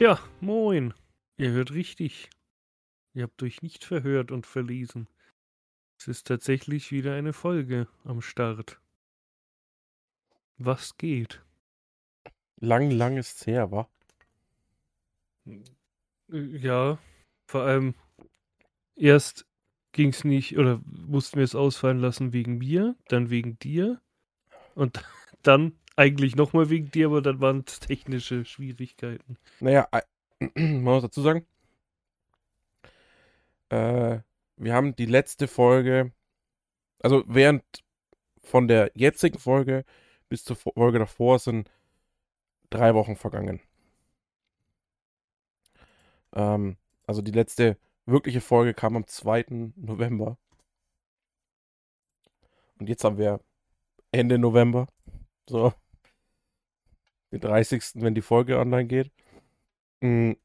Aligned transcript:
Ja, 0.00 0.18
moin. 0.40 0.94
Ihr 1.36 1.50
hört 1.50 1.72
richtig. 1.72 2.30
Ihr 3.12 3.24
habt 3.24 3.42
euch 3.42 3.60
nicht 3.60 3.84
verhört 3.84 4.30
und 4.30 4.46
verlesen. 4.46 5.08
Es 5.98 6.08
ist 6.08 6.26
tatsächlich 6.26 6.90
wieder 6.90 7.14
eine 7.14 7.34
Folge 7.34 7.86
am 8.04 8.22
Start. 8.22 8.80
Was 10.56 10.96
geht? 10.96 11.44
Lang, 12.60 12.90
lang 12.90 13.18
ist's 13.18 13.46
her, 13.46 13.70
wa? 13.70 13.90
Ja, 16.28 16.98
vor 17.46 17.60
allem 17.64 17.94
erst 18.96 19.46
ging 19.92 20.08
es 20.08 20.24
nicht 20.24 20.56
oder 20.56 20.80
mussten 20.86 21.36
wir 21.36 21.44
es 21.44 21.54
ausfallen 21.54 21.98
lassen 21.98 22.32
wegen 22.32 22.56
mir, 22.56 22.96
dann 23.08 23.28
wegen 23.28 23.58
dir 23.58 24.00
und 24.74 25.04
dann 25.42 25.78
eigentlich 26.00 26.34
nochmal 26.34 26.70
wegen 26.70 26.90
dir, 26.90 27.08
aber 27.08 27.20
dann 27.20 27.40
waren 27.40 27.62
es 27.66 27.78
technische 27.78 28.46
Schwierigkeiten. 28.46 29.36
Naja, 29.60 29.86
man 30.54 30.82
muss 30.82 31.02
dazu 31.02 31.20
sagen, 31.20 31.46
äh, 33.68 34.20
wir 34.56 34.74
haben 34.74 34.96
die 34.96 35.04
letzte 35.04 35.46
Folge, 35.46 36.12
also 37.02 37.22
während 37.26 37.62
von 38.42 38.66
der 38.66 38.90
jetzigen 38.94 39.38
Folge 39.38 39.84
bis 40.30 40.42
zur 40.42 40.56
Folge 40.56 40.98
davor 40.98 41.38
sind 41.38 41.70
drei 42.70 42.94
Wochen 42.94 43.16
vergangen. 43.16 43.60
Ähm, 46.32 46.78
also 47.06 47.20
die 47.20 47.32
letzte 47.32 47.76
wirkliche 48.06 48.40
Folge 48.40 48.72
kam 48.72 48.96
am 48.96 49.06
2. 49.06 49.72
November. 49.76 50.38
Und 52.78 52.88
jetzt 52.88 53.04
haben 53.04 53.18
wir 53.18 53.40
Ende 54.12 54.38
November. 54.38 54.86
So. 55.46 55.74
Den 57.32 57.40
30. 57.40 58.02
wenn 58.02 58.14
die 58.14 58.22
Folge 58.22 58.58
online 58.58 58.86
geht. 58.86 59.10
Mhm. 60.00 60.36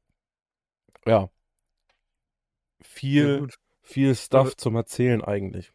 Ja. 1.06 1.30
Viel, 2.82 3.42
ja, 3.42 3.56
viel 3.82 4.16
Stuff 4.16 4.48
aber 4.48 4.58
zum 4.58 4.76
Erzählen 4.76 5.24
eigentlich. 5.24 5.74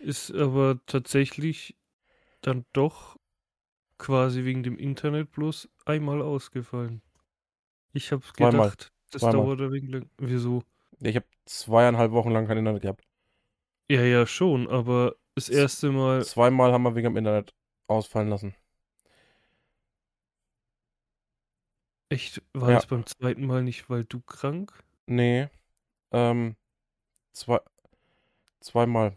Ist 0.00 0.32
aber 0.32 0.80
tatsächlich 0.86 1.76
dann 2.40 2.64
doch 2.72 3.16
quasi 3.98 4.44
wegen 4.44 4.62
dem 4.62 4.76
Internet 4.78 5.30
bloß 5.32 5.68
einmal 5.84 6.20
ausgefallen. 6.20 7.00
Ich 7.92 8.12
hab's 8.12 8.32
Zweimal. 8.32 8.68
gedacht, 8.68 8.92
das 9.10 9.22
Zweimal. 9.22 9.56
dauert 9.56 9.72
wegen 9.72 9.88
lang. 9.88 10.10
Wieso? 10.18 10.62
Ich 11.00 11.16
habe 11.16 11.26
zweieinhalb 11.44 12.12
Wochen 12.12 12.30
lang 12.30 12.46
kein 12.46 12.58
Internet 12.58 12.82
gehabt. 12.82 13.04
Ja, 13.88 14.02
ja, 14.02 14.26
schon, 14.26 14.68
aber 14.68 15.14
das 15.34 15.48
erste 15.48 15.90
Mal. 15.90 16.24
Zweimal 16.24 16.72
haben 16.72 16.82
wir 16.82 16.94
wegen 16.94 17.10
dem 17.10 17.16
Internet 17.16 17.54
ausfallen 17.86 18.28
lassen. 18.28 18.54
Echt? 22.08 22.42
War 22.52 22.70
ja. 22.70 22.78
es 22.78 22.86
beim 22.86 23.06
zweiten 23.06 23.46
Mal 23.46 23.62
nicht, 23.62 23.90
weil 23.90 24.04
du 24.04 24.20
krank? 24.20 24.72
Nee. 25.06 25.48
Ähm, 26.12 26.56
zwei, 27.32 27.60
zweimal. 28.60 29.16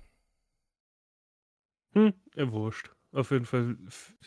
Hm, 1.94 2.14
er 2.36 2.52
wurscht. 2.52 2.92
Auf 3.12 3.32
jeden 3.32 3.46
Fall 3.46 3.78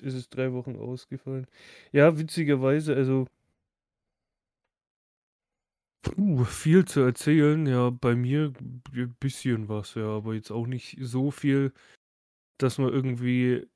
ist 0.01 0.15
es 0.15 0.29
drei 0.31 0.53
Wochen 0.53 0.77
ausgefallen. 0.77 1.47
Ja, 1.93 2.19
witzigerweise, 2.19 2.95
also 2.95 3.27
Puh, 6.03 6.45
viel 6.45 6.85
zu 6.87 7.01
erzählen. 7.01 7.67
Ja, 7.67 7.91
bei 7.91 8.15
mir 8.15 8.53
ein 8.93 9.17
bisschen 9.21 9.69
was, 9.69 9.95
ja, 9.95 10.07
aber 10.07 10.35
jetzt 10.35 10.51
auch 10.51 10.67
nicht 10.67 10.97
so 11.01 11.31
viel, 11.31 11.73
dass 12.59 12.79
man 12.79 12.93
irgendwie 12.93 13.67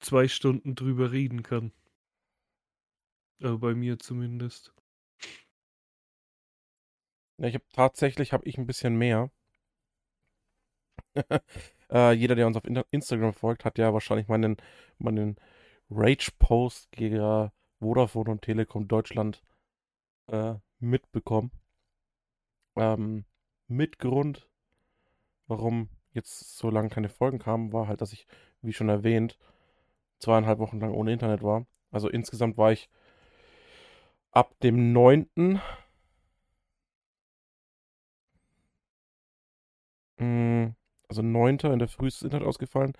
zwei 0.00 0.28
Stunden 0.28 0.74
drüber 0.74 1.12
reden 1.12 1.42
kann. 1.42 1.72
Also 3.40 3.58
bei 3.58 3.74
mir 3.74 3.98
zumindest. 3.98 4.72
Ja, 7.38 7.48
ich 7.48 7.54
habe 7.54 7.64
tatsächlich 7.72 8.32
habe 8.32 8.46
ich 8.46 8.58
ein 8.58 8.66
bisschen 8.66 8.96
mehr. 8.96 9.30
äh, 11.90 12.12
jeder, 12.12 12.34
der 12.34 12.46
uns 12.46 12.56
auf 12.56 12.64
Instagram 12.90 13.32
folgt, 13.32 13.64
hat 13.64 13.78
ja 13.78 13.92
wahrscheinlich 13.92 14.28
meinen, 14.28 14.56
meinen 14.98 15.36
Rage-Post 15.90 16.92
gegen 16.92 17.50
Vodafone 17.80 18.30
und 18.30 18.42
Telekom 18.42 18.88
Deutschland 18.88 19.42
äh, 20.28 20.54
mitbekommen. 20.78 21.50
Ähm, 22.76 23.24
mit 23.68 23.98
Grund, 23.98 24.48
warum 25.46 25.88
jetzt 26.12 26.56
so 26.56 26.70
lange 26.70 26.88
keine 26.88 27.08
Folgen 27.08 27.38
kamen, 27.38 27.72
war 27.72 27.88
halt, 27.88 28.00
dass 28.00 28.12
ich, 28.12 28.26
wie 28.62 28.72
schon 28.72 28.88
erwähnt, 28.88 29.38
zweieinhalb 30.20 30.58
Wochen 30.58 30.80
lang 30.80 30.92
ohne 30.92 31.12
Internet 31.12 31.42
war. 31.42 31.66
Also 31.90 32.08
insgesamt 32.08 32.56
war 32.56 32.72
ich 32.72 32.88
ab 34.34 34.58
dem 34.60 34.92
9. 34.92 35.60
Hm, 40.18 40.74
also 41.08 41.22
9. 41.22 41.58
in 41.72 41.78
der 41.78 41.88
Früh 41.88 42.08
ist 42.08 42.18
das 42.18 42.24
Internet 42.24 42.46
ausgefallen. 42.46 42.92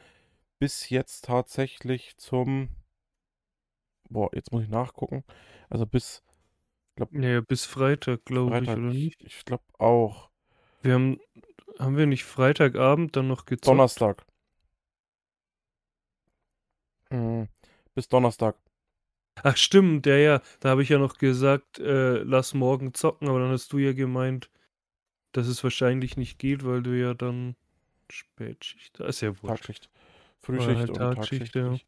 Bis 0.59 0.89
jetzt 0.89 1.27
tatsächlich 1.27 2.17
zum. 2.17 2.69
Boah, 4.09 4.31
jetzt 4.35 4.53
muss 4.53 4.63
ich 4.63 4.69
nachgucken. 4.69 5.25
Also 5.69 5.87
bis 5.87 6.23
Glaub, 6.97 7.13
nee, 7.13 7.41
bis 7.41 7.65
Freitag, 7.65 8.25
glaube 8.25 8.57
ich, 8.57 8.63
oder 8.63 8.77
nicht? 8.77 9.21
Ich, 9.21 9.39
ich 9.39 9.45
glaube 9.45 9.65
auch. 9.79 10.31
Wir 10.83 10.95
haben, 10.95 11.19
haben 11.79 11.97
wir 11.97 12.07
nicht 12.07 12.25
Freitagabend 12.25 13.17
dann 13.17 13.27
noch 13.27 13.47
gezockt? 13.47 13.67
Donnerstag. 13.67 14.25
Mhm. 17.11 17.49
Bis 17.95 18.09
Donnerstag. 18.09 18.57
Ach 19.43 19.57
stimmt, 19.57 20.07
ja, 20.07 20.17
ja. 20.17 20.43
Da 20.61 20.71
habe 20.71 20.83
ich 20.83 20.89
ja 20.89 20.99
noch 20.99 21.19
gesagt, 21.19 21.79
äh, 21.79 22.19
lass 22.19 22.55
morgen 22.55 22.95
zocken, 22.95 23.29
aber 23.29 23.41
dann 23.41 23.51
hast 23.51 23.73
du 23.73 23.79
ja 23.79 23.93
gemeint, 23.93 24.51
dass 25.33 25.47
es 25.47 25.63
wahrscheinlich 25.65 26.17
nicht 26.17 26.39
geht, 26.39 26.65
weil 26.65 26.83
du 26.83 26.97
ja 26.97 27.15
dann 27.15 27.57
Spätschicht, 28.11 29.01
da 29.01 29.07
ist 29.07 29.21
ja 29.21 29.31
wurscht. 29.31 29.65
Tagschicht. 29.65 29.91
Frühschicht 30.41 30.77
halt 30.77 30.91
und 30.91 30.97
Tagschicht, 30.97 31.53
Tagschicht 31.53 31.87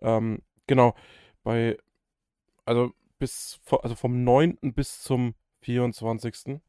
ja. 0.00 0.16
Ähm, 0.16 0.42
genau, 0.66 0.94
bei, 1.42 1.78
also 2.64 2.92
bis, 3.18 3.60
also 3.82 3.94
vom 3.94 4.22
9. 4.24 4.58
bis 4.74 5.00
zum 5.02 5.34
24. 5.62 6.60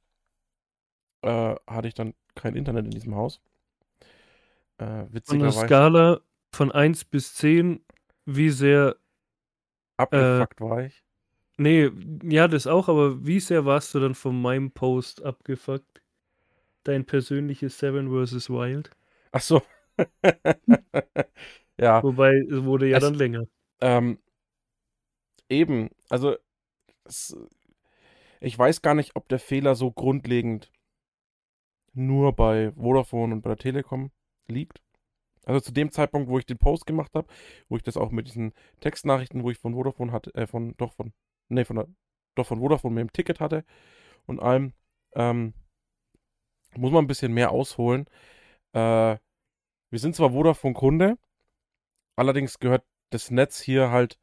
Äh, 1.22 1.56
hatte 1.68 1.88
ich 1.88 1.94
dann 1.94 2.14
kein 2.36 2.56
Internet 2.56 2.86
in 2.86 2.92
diesem 2.92 3.16
Haus. 3.16 3.42
Äh, 4.78 5.06
witzigerweise. 5.10 5.26
Von 5.26 5.40
der 5.40 5.52
Skala 5.52 6.22
von 6.52 6.72
1 6.72 7.06
bis 7.06 7.36
10, 7.36 7.84
wie 8.26 8.50
sehr 8.50 8.96
abgefuckt 9.98 10.62
äh, 10.62 10.64
war 10.64 10.84
ich? 10.86 11.04
Nee, 11.58 11.90
ja, 12.24 12.48
das 12.48 12.68
auch, 12.68 12.90
aber 12.90 13.26
wie 13.26 13.40
sehr 13.40 13.66
warst 13.66 13.94
du 13.96 14.00
dann 14.00 14.16
von 14.16 14.42
meinem 14.42 14.72
Post 14.72 15.24
abgefuckt? 15.24 16.02
Dein 16.84 17.06
persönliches 17.06 17.80
Seven 17.80 18.10
vs. 18.10 18.50
Wild? 18.50 18.92
Ach 19.32 19.42
so. 19.42 19.62
ja. 21.80 22.04
Wobei, 22.04 22.36
es 22.50 22.64
wurde 22.64 22.90
ja 22.90 22.98
es, 22.98 23.04
dann 23.04 23.14
länger. 23.14 23.44
Ähm, 23.82 24.20
Eben, 25.50 25.90
also 26.10 26.36
es, 27.04 27.38
ich 28.40 28.58
weiß 28.58 28.82
gar 28.82 28.96
nicht, 28.96 29.16
ob 29.16 29.28
der 29.30 29.40
Fehler 29.40 29.76
so 29.76 29.92
grundlegend 29.92 30.72
nur 31.94 32.34
bei 32.34 32.72
Vodafone 32.74 33.36
und 33.36 33.42
bei 33.42 33.50
der 33.50 33.58
Telekom 33.58 34.12
liegt. 34.48 34.82
Also 35.46 35.60
zu 35.60 35.72
dem 35.72 35.92
Zeitpunkt, 35.92 36.30
wo 36.30 36.38
ich 36.40 36.46
den 36.46 36.58
Post 36.58 36.86
gemacht 36.86 37.14
habe, 37.14 37.28
wo 37.70 37.78
ich 37.78 37.84
das 37.84 37.98
auch 37.98 38.12
mit 38.12 38.28
diesen 38.28 38.54
Textnachrichten, 38.82 39.44
wo 39.44 39.52
ich 39.52 39.60
von 39.60 39.74
Vodafone 39.76 40.12
hatte, 40.12 40.34
äh, 40.36 40.48
von, 40.48 40.76
doch 40.78 40.94
von, 40.94 41.14
nee, 41.50 41.66
von 41.66 41.78
der, 41.78 41.88
doch 42.36 42.48
von 42.48 42.60
Vodafone 42.60 42.96
mit 42.96 43.02
dem 43.04 43.14
Ticket 43.14 43.40
hatte 43.40 43.64
und 44.26 44.40
allem, 44.42 44.74
ähm, 45.14 45.54
muss 46.76 46.92
man 46.92 47.06
ein 47.06 47.08
bisschen 47.08 47.34
mehr 47.34 47.52
ausholen. 47.52 48.06
Äh, 48.74 49.18
wir 49.92 50.00
sind 50.00 50.16
zwar 50.16 50.32
Vodafone-Kunde, 50.32 51.18
allerdings 52.16 52.60
gehört 52.60 52.84
das 53.12 53.32
Netz 53.32 53.62
hier 53.62 53.92
halt 53.92 54.20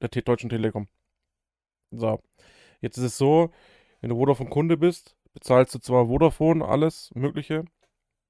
der 0.00 0.08
Deutschen 0.08 0.50
Telekom. 0.50 0.88
So. 1.90 2.20
Jetzt 2.80 2.98
ist 2.98 3.04
es 3.04 3.18
so, 3.18 3.50
wenn 4.00 4.10
du 4.10 4.16
Vodafone 4.16 4.50
Kunde 4.50 4.76
bist, 4.76 5.16
bezahlst 5.32 5.74
du 5.74 5.78
zwar 5.78 6.06
Vodafone 6.06 6.64
alles 6.64 7.10
Mögliche, 7.14 7.64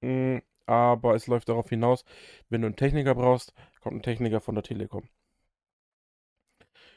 mm, 0.02 0.38
aber 0.66 1.14
es 1.14 1.26
läuft 1.26 1.48
darauf 1.48 1.68
hinaus, 1.68 2.04
wenn 2.48 2.62
du 2.62 2.66
einen 2.66 2.76
Techniker 2.76 3.14
brauchst, 3.14 3.54
kommt 3.80 3.96
ein 3.96 4.02
Techniker 4.02 4.40
von 4.40 4.54
der 4.54 4.64
Telekom. 4.64 5.08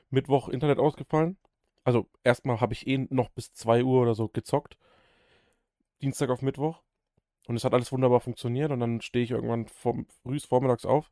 Mittwoch 0.09 0.49
Internet 0.49 0.79
ausgefallen. 0.79 1.37
Also 1.83 2.09
erstmal 2.23 2.61
habe 2.61 2.73
ich 2.73 2.87
eh 2.87 3.07
noch 3.09 3.29
bis 3.29 3.53
2 3.53 3.83
Uhr 3.83 4.01
oder 4.01 4.15
so 4.15 4.27
gezockt. 4.29 4.77
Dienstag 6.01 6.29
auf 6.29 6.41
Mittwoch. 6.41 6.81
Und 7.47 7.55
es 7.55 7.63
hat 7.63 7.73
alles 7.73 7.91
wunderbar 7.91 8.19
funktioniert. 8.19 8.71
Und 8.71 8.79
dann 8.79 9.01
stehe 9.01 9.23
ich 9.23 9.31
irgendwann 9.31 9.67
vom, 9.67 10.07
früh 10.23 10.39
vormittags 10.39 10.85
auf. 10.85 11.11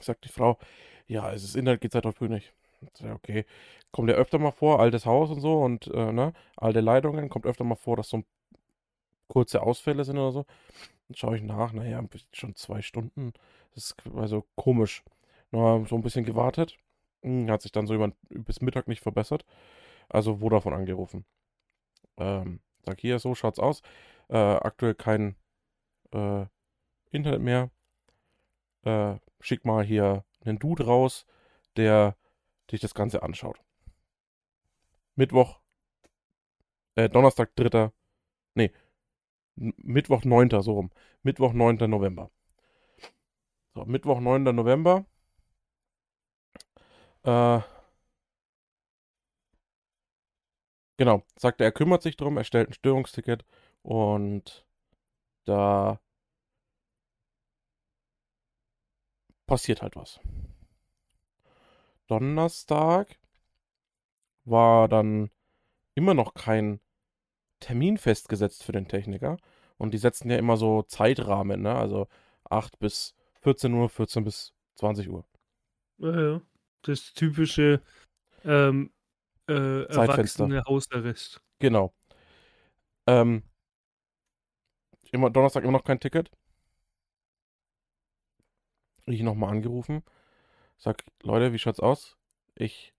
Sagt 0.00 0.24
die 0.24 0.28
Frau, 0.28 0.58
ja, 1.06 1.32
es 1.32 1.44
ist 1.44 1.56
Internet 1.56 1.80
geht 1.80 1.92
seit 1.92 2.04
heute 2.04 2.18
früh 2.18 2.28
nicht. 2.28 2.52
Ja, 3.00 3.14
okay. 3.14 3.46
Kommt 3.90 4.10
ja 4.10 4.16
öfter 4.16 4.38
mal 4.38 4.50
vor, 4.50 4.80
altes 4.80 5.06
Haus 5.06 5.30
und 5.30 5.40
so 5.40 5.62
und 5.62 5.86
äh, 5.88 6.12
ne, 6.12 6.32
alte 6.56 6.80
Leitungen, 6.80 7.28
kommt 7.28 7.46
öfter 7.46 7.64
mal 7.64 7.76
vor, 7.76 7.96
dass 7.96 8.10
so 8.10 8.22
kurze 9.28 9.62
Ausfälle 9.62 10.04
sind 10.04 10.18
oder 10.18 10.32
so. 10.32 10.46
Dann 11.08 11.16
schaue 11.16 11.36
ich 11.36 11.42
nach, 11.42 11.72
naja, 11.72 12.02
schon 12.32 12.54
zwei 12.56 12.82
Stunden. 12.82 13.32
Das 13.74 13.84
ist 13.84 13.96
also 14.14 14.44
komisch. 14.56 15.04
Nur 15.50 15.86
so 15.86 15.96
ein 15.96 16.02
bisschen 16.02 16.24
gewartet. 16.24 16.76
Hm, 17.22 17.50
hat 17.50 17.62
sich 17.62 17.72
dann 17.72 17.86
so 17.86 17.94
über, 17.94 18.12
bis 18.30 18.60
Mittag 18.60 18.88
nicht 18.88 19.00
verbessert. 19.00 19.44
Also 20.08 20.36
Vodafone 20.38 20.76
angerufen. 20.76 21.24
Ähm, 22.16 22.60
sag 22.84 23.00
hier, 23.00 23.18
so 23.18 23.34
schaut's 23.34 23.58
aus. 23.58 23.82
Äh, 24.28 24.36
aktuell 24.36 24.94
kein 24.94 25.36
äh, 26.12 26.46
Internet 27.10 27.40
mehr. 27.40 27.70
Äh, 28.84 29.16
schick 29.40 29.64
mal 29.64 29.84
hier 29.84 30.24
einen 30.44 30.58
Dude 30.58 30.86
raus, 30.86 31.26
der 31.76 32.16
sich 32.70 32.80
das 32.80 32.94
Ganze 32.94 33.22
anschaut. 33.22 33.60
Mittwoch, 35.14 35.60
äh, 36.94 37.08
Donnerstag, 37.08 37.54
3. 37.56 37.90
Nee, 38.54 38.72
Mittwoch, 39.56 40.24
9. 40.24 40.62
so 40.62 40.72
rum. 40.72 40.90
Mittwoch, 41.22 41.52
9. 41.52 41.76
November. 41.90 42.30
So, 43.74 43.84
Mittwoch, 43.84 44.20
9. 44.20 44.42
November. 44.54 45.04
Äh, 47.24 47.60
genau, 50.96 51.22
sagte 51.36 51.64
er, 51.64 51.72
kümmert 51.72 52.02
sich 52.02 52.16
drum, 52.16 52.36
er 52.36 52.44
stellt 52.44 52.68
ein 52.70 52.72
Störungsticket 52.74 53.44
und 53.82 54.66
da 55.44 56.00
passiert 59.46 59.82
halt 59.82 59.96
was. 59.96 60.20
Donnerstag 62.08 63.18
war 64.44 64.88
dann 64.88 65.30
immer 65.94 66.14
noch 66.14 66.34
kein 66.34 66.80
Termin 67.60 67.98
festgesetzt 67.98 68.64
für 68.64 68.72
den 68.72 68.88
Techniker. 68.88 69.36
Und 69.78 69.92
die 69.92 69.98
setzen 69.98 70.30
ja 70.30 70.38
immer 70.38 70.56
so 70.56 70.82
Zeitrahmen, 70.82 71.62
ne? 71.62 71.74
Also 71.74 72.08
8 72.44 72.78
bis 72.78 73.14
14 73.42 73.72
Uhr, 73.74 73.88
14 73.88 74.24
bis 74.24 74.54
20 74.76 75.08
Uhr. 75.08 75.24
Ja, 75.98 76.20
ja. 76.20 76.40
Das 76.82 77.12
typische 77.14 77.82
ähm, 78.44 78.92
äh, 79.48 79.86
Zeitfenster. 79.88 80.44
erwachsene 80.44 80.64
Hausarrest. 80.66 81.40
Genau. 81.58 81.92
Ähm, 83.06 83.42
immer, 85.12 85.30
Donnerstag 85.30 85.62
immer 85.62 85.72
noch 85.72 85.84
kein 85.84 86.00
Ticket. 86.00 86.30
Ich 89.06 89.22
nochmal 89.22 89.50
angerufen. 89.50 90.02
Sag, 90.78 91.04
Leute, 91.22 91.52
wie 91.52 91.58
schaut's 91.58 91.80
aus? 91.80 92.16
Ich 92.54 92.92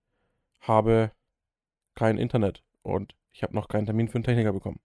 habe 0.62 1.12
kein 1.96 2.18
Internet 2.18 2.64
und 2.82 3.16
ich 3.38 3.44
habe 3.44 3.54
noch 3.54 3.68
keinen 3.68 3.86
Termin 3.86 4.08
für 4.08 4.16
einen 4.16 4.24
Techniker 4.24 4.52
bekommen. 4.52 4.80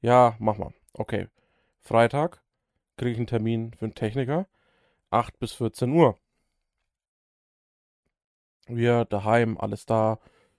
Ja, 0.00 0.36
mach 0.38 0.56
mal. 0.56 0.72
Okay. 0.94 1.28
Freitag 1.82 2.42
kriege 2.96 3.10
ich 3.10 3.18
einen 3.18 3.26
Termin 3.26 3.74
für 3.74 3.84
einen 3.84 3.94
Techniker. 3.94 4.46
8 5.10 5.38
bis 5.38 5.52
14 5.52 5.90
Uhr. 5.90 6.18
Wir 8.68 9.04
daheim, 9.04 9.58
alles 9.58 9.84
da, 9.84 10.18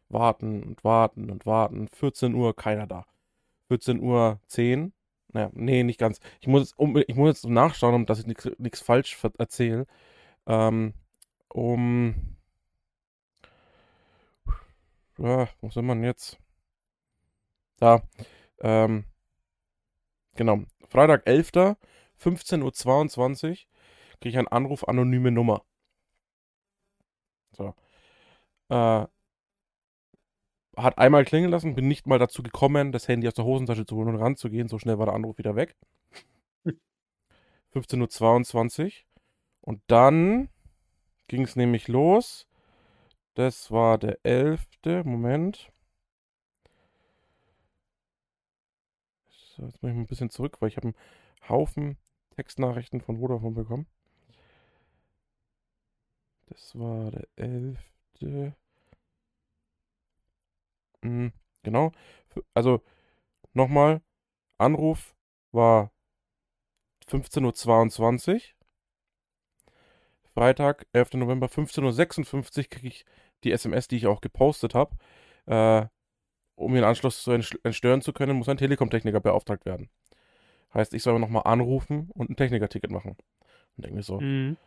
warten 0.10 0.62
und 0.62 0.84
warten 0.84 1.32
und 1.32 1.48
warten. 1.48 1.88
14 1.88 2.36
Uhr, 2.36 2.56
keiner 2.56 2.86
da. 2.86 3.08
14 3.70 4.00
Uhr 4.00 4.40
10. 4.46 4.94
Naja, 5.30 5.50
nee, 5.54 5.82
nicht 5.82 6.00
ganz. 6.00 6.20
Ich 6.42 6.48
muss 6.48 6.62
jetzt, 6.62 6.78
um, 6.78 6.96
ich 6.96 7.16
muss 7.16 7.30
jetzt 7.30 7.50
nachschauen, 7.50 7.96
um 7.96 8.06
dass 8.06 8.20
ich 8.20 8.28
nichts 8.28 8.82
falsch 8.82 9.18
erzähle. 9.40 9.88
Ähm, 10.46 10.94
um. 11.50 12.38
Ja, 15.18 15.48
wo 15.60 15.72
sind 15.72 15.88
wir 15.88 15.96
denn 15.96 16.04
jetzt? 16.04 16.43
Da. 17.84 18.02
Ähm, 18.62 19.04
genau. 20.36 20.60
Freitag 20.88 21.28
11. 21.28 21.52
15.22 22.18 23.50
Uhr 23.50 23.58
kriege 24.22 24.30
ich 24.30 24.38
einen 24.38 24.48
Anruf, 24.48 24.88
anonyme 24.88 25.32
Nummer. 25.32 25.66
So. 27.52 27.76
Äh, 28.70 29.06
hat 30.78 30.98
einmal 30.98 31.26
klingeln 31.26 31.52
lassen, 31.52 31.76
bin 31.76 31.90
nicht 31.90 32.08
mal 32.08 32.20
dazu 32.20 32.42
gekommen, 32.42 32.94
das 32.94 33.10
Handy 33.10 33.28
aus 33.28 33.34
der 33.34 33.44
Hosentasche 33.44 33.86
zu 33.86 33.98
holen 33.98 34.16
und 34.16 34.22
ranzugehen. 34.22 34.70
So 34.70 34.80
schnell 34.80 34.98
war 34.98 35.08
der 35.08 35.16
Anruf 35.16 35.38
wieder 35.38 35.58
weg. 35.58 35.76
15.22 37.74 38.86
Uhr. 38.86 38.92
Und 39.60 39.82
dann 39.88 40.48
ging 41.28 41.42
es 41.42 41.58
nämlich 41.58 41.90
los. 41.90 42.48
Das 43.34 43.72
war 43.72 43.98
der 43.98 44.20
11. 44.24 44.70
Moment. 45.04 45.73
Jetzt 49.58 49.82
muss 49.82 49.92
ich 49.92 49.96
mal 49.96 50.02
ein 50.02 50.08
bisschen 50.08 50.30
zurück, 50.30 50.58
weil 50.60 50.70
ich 50.70 50.78
habe 50.78 50.88
einen 50.88 50.96
Haufen 51.50 51.98
Textnachrichten 52.36 53.02
von 53.02 53.20
Vodafone 53.20 53.56
bekommen. 53.56 53.88
Das 56.48 56.78
war 56.78 57.12
der 57.12 57.28
11. 57.36 57.80
Mhm, 61.02 61.34
genau. 61.64 61.92
Also 62.54 62.82
nochmal, 63.54 64.02
Anruf 64.58 65.16
war 65.52 65.92
15.22 67.08 68.34
Uhr. 68.34 68.42
Freitag, 70.34 70.88
11. 70.94 71.14
November, 71.14 71.48
15.56 71.48 72.58
Uhr 72.58 72.64
kriege 72.70 72.88
ich 72.88 73.06
die 73.44 73.52
SMS, 73.52 73.88
die 73.88 73.98
ich 73.98 74.08
auch 74.08 74.22
gepostet 74.22 74.74
habe. 74.74 74.96
Äh, 75.46 75.88
um 76.56 76.74
den 76.74 76.84
Anschluss 76.84 77.24
zu 77.24 77.32
entstören 77.32 78.02
zu 78.02 78.14
können, 78.14 78.38
muss 78.38 78.50
ein 78.50 78.58
Telekom-Techniker 78.58 79.20
beauftragt 79.20 79.66
werden. 79.66 79.90
Heißt, 80.74 80.94
ich 80.94 81.04
soll 81.04 81.20
nochmal 81.20 81.44
anrufen 81.46 82.10
und 82.14 82.30
ein 82.30 82.36
Techniker-Ticket 82.36 82.92
machen. 82.92 83.16
Und 83.76 83.86
denke 83.86 83.96
mir 83.98 84.04
so, 84.04 84.20
Mhm. 84.20 84.58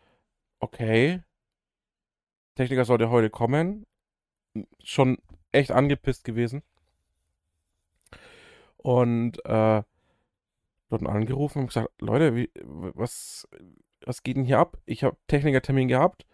okay, 0.60 1.22
Techniker 2.54 2.84
sollte 2.84 3.10
heute 3.10 3.30
kommen. 3.30 3.86
Schon 4.82 5.18
echt 5.52 5.70
angepisst 5.70 6.24
gewesen. 6.24 6.62
Und 8.78 9.44
äh, 9.44 9.82
dort 10.88 11.06
angerufen 11.06 11.60
und 11.60 11.66
gesagt, 11.68 11.90
Leute, 12.00 12.34
wie, 12.36 12.50
was, 12.64 13.48
was 14.04 14.22
geht 14.22 14.36
denn 14.36 14.44
hier 14.44 14.58
ab? 14.58 14.78
Ich 14.86 15.02
habe 15.04 15.16
Technikertermin 15.26 15.88
gehabt. 15.88 16.26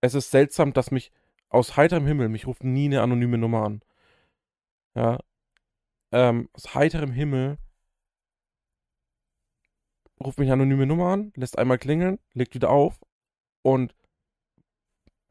Es 0.00 0.14
ist 0.14 0.30
seltsam, 0.30 0.72
dass 0.72 0.90
mich 0.90 1.10
aus 1.48 1.76
heiterem 1.76 2.06
Himmel, 2.06 2.28
mich 2.28 2.46
ruft 2.46 2.64
nie 2.64 2.86
eine 2.86 3.02
anonyme 3.02 3.38
Nummer 3.38 3.64
an. 3.64 3.82
Ja. 4.96 5.18
Ähm, 6.10 6.48
aus 6.54 6.74
heiterem 6.74 7.12
Himmel 7.12 7.58
ruft 10.18 10.38
mich 10.38 10.50
eine 10.50 10.62
anonyme 10.62 10.86
Nummer 10.86 11.12
an, 11.12 11.32
lässt 11.36 11.58
einmal 11.58 11.78
klingeln, 11.78 12.18
legt 12.32 12.54
wieder 12.54 12.70
auf 12.70 12.98
und 13.62 13.94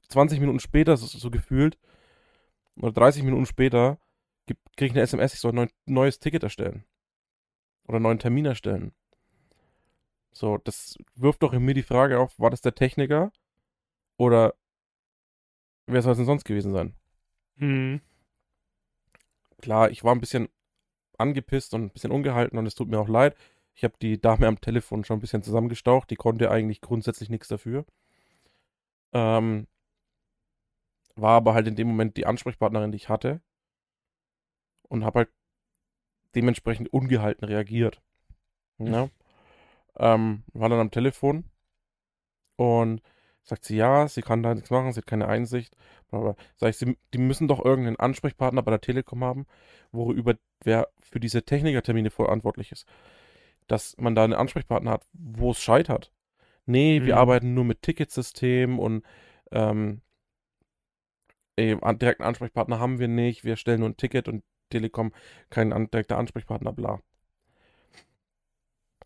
20 0.10 0.40
Minuten 0.40 0.60
später, 0.60 0.96
so, 0.98 1.08
so 1.08 1.32
gefühlt, 1.32 1.80
oder 2.78 2.92
30 2.92 3.24
Minuten 3.24 3.48
später, 3.48 3.98
kriege 4.46 4.86
ich 4.86 4.92
eine 4.92 5.02
SMS, 5.02 5.34
ich 5.34 5.40
soll 5.40 5.58
ein 5.58 5.70
neues 5.88 6.20
Ticket 6.20 6.44
erstellen. 6.44 6.86
Oder 7.88 7.96
einen 7.96 8.04
neuen 8.04 8.20
Termin 8.20 8.46
erstellen. 8.46 8.94
So, 10.32 10.60
das 10.60 10.98
wirft 11.16 11.42
doch 11.42 11.54
in 11.54 11.64
mir 11.64 11.74
die 11.74 11.82
Frage 11.82 12.20
auf, 12.20 12.38
war 12.40 12.52
das 12.52 12.62
der 12.62 12.76
Techniker? 12.76 13.32
Oder 14.18 14.54
wer 15.88 16.04
soll 16.04 16.12
es 16.12 16.18
denn 16.18 16.26
sonst 16.28 16.44
gewesen 16.44 16.74
sein? 16.74 16.96
Mhm. 17.56 18.02
Klar, 19.66 19.90
ich 19.90 20.04
war 20.04 20.14
ein 20.14 20.20
bisschen 20.20 20.48
angepisst 21.18 21.74
und 21.74 21.86
ein 21.86 21.90
bisschen 21.90 22.12
ungehalten 22.12 22.60
und 22.60 22.68
es 22.68 22.76
tut 22.76 22.88
mir 22.88 23.00
auch 23.00 23.08
leid. 23.08 23.36
Ich 23.74 23.84
habe 23.84 23.96
die 24.00 24.22
Dame 24.22 24.46
am 24.46 24.62
Telefon 24.62 25.04
schon 25.04 25.18
ein 25.18 25.22
bisschen 25.22 25.42
zusammengestaucht. 25.42 26.08
Die 26.12 26.16
konnte 26.16 26.52
eigentlich 26.52 26.82
grundsätzlich 26.82 27.32
nichts 27.32 27.48
dafür. 27.48 27.84
Ähm, 29.12 29.66
war 31.16 31.32
aber 31.32 31.56
halt 31.56 31.68
in 31.68 31.76
dem 31.76 31.88
Moment 31.88 32.16
die 32.16 32.28
Ansprechpartnerin, 32.28 32.92
die 32.92 32.98
ich 32.98 33.10
hatte. 33.10 33.42
Und 34.84 35.04
habe 35.04 35.22
halt 35.22 35.30
dementsprechend 36.36 36.94
ungehalten 36.94 37.44
reagiert. 37.44 38.04
Ja. 38.78 39.10
Ähm, 39.98 40.44
war 40.54 40.70
dann 40.70 40.80
am 40.80 40.92
Telefon 40.92 41.50
und 42.56 43.02
sagt 43.46 43.66
sie, 43.66 43.78
ja, 43.78 44.08
sie 44.10 44.24
kann 44.24 44.44
da 44.44 44.54
nichts 44.56 44.72
machen, 44.72 44.92
sie 44.94 45.00
hat 45.00 45.08
keine 45.08 45.28
Einsicht. 45.30 45.78
Aber 46.12 46.36
sag 46.58 46.70
ich, 46.72 46.78
sie, 46.78 46.98
die 47.14 47.20
müssen 47.20 47.48
doch 47.48 47.64
irgendeinen 47.64 48.00
Ansprechpartner 48.00 48.64
bei 48.64 48.72
der 48.72 48.82
Telekom 48.82 49.24
haben, 49.24 49.46
worüber 49.94 50.36
wer 50.64 50.90
für 51.02 51.20
diese 51.22 51.44
Technikertermine 51.44 52.12
verantwortlich 52.12 52.72
ist. 52.74 52.88
Dass 53.68 53.98
man 53.98 54.16
da 54.16 54.24
einen 54.24 54.34
Ansprechpartner 54.34 54.92
hat, 54.92 55.08
wo 55.14 55.52
es 55.52 55.60
scheitert. 55.62 56.12
Nee, 56.68 57.04
wir 57.04 57.16
Mhm. 57.16 57.20
arbeiten 57.20 57.54
nur 57.56 57.66
mit 57.66 57.82
Ticketsystem 57.84 58.80
und 58.80 59.04
ähm, 59.52 60.02
an- 61.82 62.00
direkten 62.00 62.24
Ansprechpartner 62.24 62.80
haben 62.80 63.00
wir 63.00 63.08
nicht. 63.08 63.44
Wir 63.44 63.56
stellen 63.56 63.80
nur 63.82 63.90
ein 63.90 63.98
Ticket 63.98 64.28
und 64.28 64.44
Telekom 64.70 65.14
kein 65.50 65.74
an, 65.74 65.90
direkter 65.92 66.18
Ansprechpartner, 66.18 66.74
bla. 66.74 67.02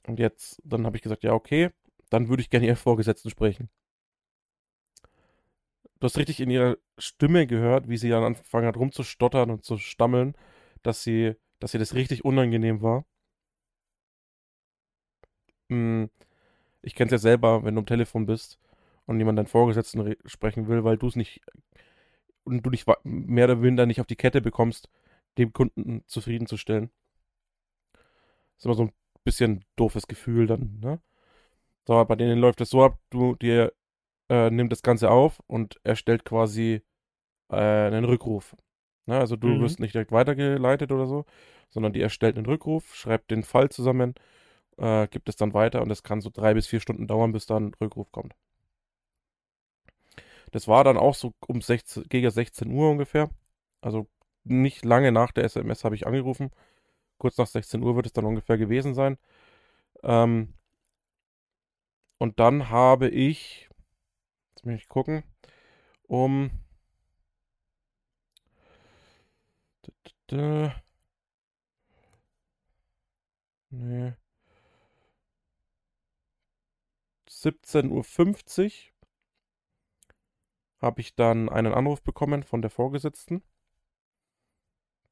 Und 0.07 0.19
jetzt, 0.19 0.61
dann 0.65 0.85
habe 0.85 0.97
ich 0.97 1.03
gesagt, 1.03 1.23
ja, 1.23 1.33
okay, 1.33 1.69
dann 2.09 2.27
würde 2.29 2.41
ich 2.41 2.49
gerne 2.49 2.65
Ihren 2.67 2.75
Vorgesetzten 2.75 3.29
sprechen. 3.29 3.69
Du 5.99 6.05
hast 6.05 6.17
richtig 6.17 6.39
in 6.39 6.49
ihrer 6.49 6.77
Stimme 6.97 7.45
gehört, 7.47 7.89
wie 7.89 7.97
sie 7.97 8.09
dann 8.09 8.23
angefangen 8.23 8.67
hat 8.67 8.77
rumzustottern 8.77 9.49
und 9.51 9.63
zu 9.65 9.77
stammeln, 9.77 10.35
dass 10.83 11.03
sie, 11.03 11.35
dass 11.59 11.73
ihr 11.73 11.79
das 11.79 11.93
richtig 11.93 12.23
unangenehm 12.25 12.81
war. 12.81 13.05
Hm, 15.69 16.09
Ich 16.83 16.95
kenne 16.95 17.07
es 17.07 17.11
ja 17.13 17.17
selber, 17.19 17.63
wenn 17.65 17.75
du 17.75 17.81
am 17.81 17.85
Telefon 17.87 18.25
bist 18.27 18.59
und 19.07 19.19
jemand 19.19 19.39
deinen 19.39 19.47
Vorgesetzten 19.47 20.01
re- 20.01 20.17
sprechen 20.25 20.67
will, 20.69 20.83
weil 20.85 20.97
du 20.97 21.07
es 21.07 21.15
nicht 21.17 21.41
und 22.43 22.63
du 22.65 22.69
dich 22.69 22.85
mehr 23.03 23.45
oder 23.45 23.61
weniger 23.61 23.85
nicht 23.85 24.01
auf 24.01 24.07
die 24.07 24.15
Kette 24.15 24.41
bekommst, 24.41 24.89
dem 25.37 25.53
Kunden 25.53 26.03
zufriedenzustellen. 26.07 26.89
ist 28.57 28.65
immer 28.65 28.75
so 28.75 28.83
ein 28.83 28.91
bisschen 29.23 29.65
doofes 29.75 30.07
Gefühl 30.07 30.47
dann, 30.47 30.79
ne? 30.81 31.01
So, 31.87 32.03
bei 32.05 32.15
denen 32.15 32.39
läuft 32.39 32.61
es 32.61 32.69
so 32.71 32.83
ab, 32.83 32.99
du 33.11 33.35
dir 33.35 33.73
äh, 34.29 34.49
nimmt 34.51 34.71
das 34.71 34.83
Ganze 34.83 35.11
auf 35.11 35.41
und 35.47 35.79
erstellt 35.83 36.25
quasi 36.25 36.81
äh, 37.51 37.55
einen 37.57 38.05
Rückruf. 38.05 38.55
Ne? 39.07 39.19
Also 39.19 39.35
du 39.37 39.59
Mhm. 39.59 39.59
wirst 39.59 39.79
nicht 39.79 39.95
direkt 39.95 40.11
weitergeleitet 40.11 40.91
oder 40.91 41.07
so, 41.07 41.25
sondern 41.69 41.93
die 41.93 42.01
erstellt 42.01 42.37
einen 42.37 42.47
Rückruf, 42.47 42.95
schreibt 42.95 43.31
den 43.31 43.43
Fall 43.43 43.69
zusammen, 43.69 44.15
äh, 44.77 45.07
gibt 45.09 45.29
es 45.29 45.37
dann 45.37 45.53
weiter 45.55 45.81
und 45.83 45.89
das 45.89 46.03
kann 46.03 46.21
so 46.21 46.29
drei 46.33 46.53
bis 46.55 46.67
vier 46.67 46.81
Stunden 46.81 47.07
dauern, 47.07 47.33
bis 47.33 47.47
dann 47.47 47.67
ein 47.69 47.75
Rückruf 47.81 48.11
kommt. 48.11 48.35
Das 50.51 50.67
war 50.67 50.83
dann 50.83 50.97
auch 50.97 51.15
so 51.15 51.33
um 51.47 51.61
16, 51.61 52.03
gegen 52.09 52.29
16 52.31 52.71
Uhr 52.71 52.89
ungefähr. 52.89 53.29
Also 53.81 54.07
nicht 54.43 54.85
lange 54.85 55.11
nach 55.11 55.31
der 55.31 55.43
SMS 55.45 55.83
habe 55.83 55.95
ich 55.95 56.07
angerufen. 56.07 56.51
Kurz 57.17 57.37
nach 57.37 57.47
16 57.47 57.83
Uhr 57.83 57.95
wird 57.97 58.07
es 58.07 58.13
dann 58.13 58.25
ungefähr 58.25 58.57
gewesen 58.57 58.95
sein. 58.95 59.17
Ähm, 60.03 60.53
und 62.17 62.39
dann 62.39 62.69
habe 62.69 63.09
ich, 63.09 63.68
jetzt 64.59 64.65
muss 64.65 64.75
ich 64.75 64.89
gucken, 64.89 65.23
um 66.07 66.51
nee, 73.69 74.13
17.50 77.29 78.65
Uhr 78.65 78.71
habe 80.81 81.01
ich 81.01 81.15
dann 81.15 81.47
einen 81.47 81.73
Anruf 81.73 82.01
bekommen 82.01 82.43
von 82.43 82.61
der 82.61 82.69
Vorgesetzten. 82.69 83.41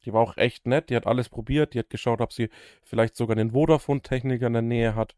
Die 0.03 0.13
war 0.13 0.21
auch 0.21 0.35
echt 0.37 0.67
nett, 0.67 0.89
die 0.89 0.95
hat 0.95 1.07
alles 1.07 1.29
probiert, 1.29 1.73
die 1.73 1.79
hat 1.79 1.89
geschaut, 1.89 2.19
ob 2.21 2.33
sie 2.33 2.49
vielleicht 2.83 3.15
sogar 3.15 3.37
einen 3.37 3.51
Vodafone-Techniker 3.51 4.47
in 4.47 4.53
der 4.53 4.61
Nähe 4.61 4.95
hat, 4.95 5.15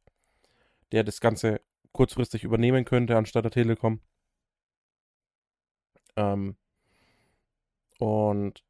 der 0.91 1.03
das 1.03 1.19
Ganze 1.19 1.62
kurzfristig 1.91 2.43
übernehmen 2.43 2.86
könnte, 2.86 3.17
anstatt 3.17 3.45
der 3.45 3.51
Telekom. 3.51 4.01
Ähm, 6.15 6.55
und 7.99 8.63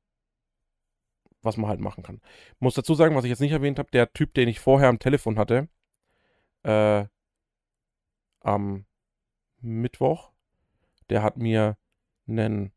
was 1.42 1.58
man 1.58 1.70
halt 1.70 1.80
machen 1.80 2.04
kann. 2.04 2.22
Muss 2.60 2.74
dazu 2.74 2.94
sagen, 2.96 3.16
was 3.16 3.24
ich 3.24 3.30
jetzt 3.30 3.40
nicht 3.40 3.52
erwähnt 3.52 3.80
habe, 3.80 3.92
der 3.92 4.12
Typ, 4.12 4.34
den 4.34 4.50
ich 4.50 4.60
vorher 4.60 4.90
am 4.90 5.00
Telefon 5.00 5.40
hatte, 5.40 5.70
äh, 6.64 7.06
am 8.42 8.86
Mittwoch, 9.62 10.32
der 11.10 11.24
hat 11.24 11.38
mir 11.38 11.78
einen, 12.28 12.72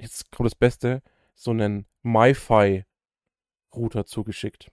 jetzt 0.00 0.30
kommt 0.30 0.46
das 0.46 0.54
Beste, 0.54 1.02
so 1.34 1.50
einen 1.50 1.86
MiFi-Router 2.02 2.84
zugeschickt. 4.06 4.70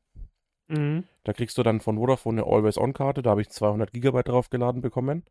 Mhm. 0.68 1.06
Da 1.24 1.34
kriegst 1.34 1.58
du 1.58 1.64
dann 1.64 1.82
von 1.82 1.98
Vodafone 1.98 2.42
eine 2.42 2.52
Always-On-Karte, 2.52 3.22
da 3.22 3.32
habe 3.32 3.42
ich 3.42 3.50
200 3.50 3.92
Gigabyte 3.92 4.28
draufgeladen 4.30 4.82
bekommen. 4.82 5.26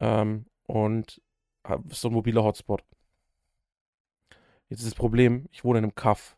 Ähm, 0.00 0.46
und 0.66 1.20
hab 1.68 1.94
so 1.94 2.08
ein 2.08 2.14
mobiler 2.14 2.44
Hotspot. 2.44 2.84
Jetzt 4.68 4.80
ist 4.80 4.88
das 4.88 4.94
Problem, 4.94 5.46
ich 5.50 5.64
wohne 5.64 5.78
in 5.78 5.84
einem 5.84 5.94
Kaff. 5.94 6.36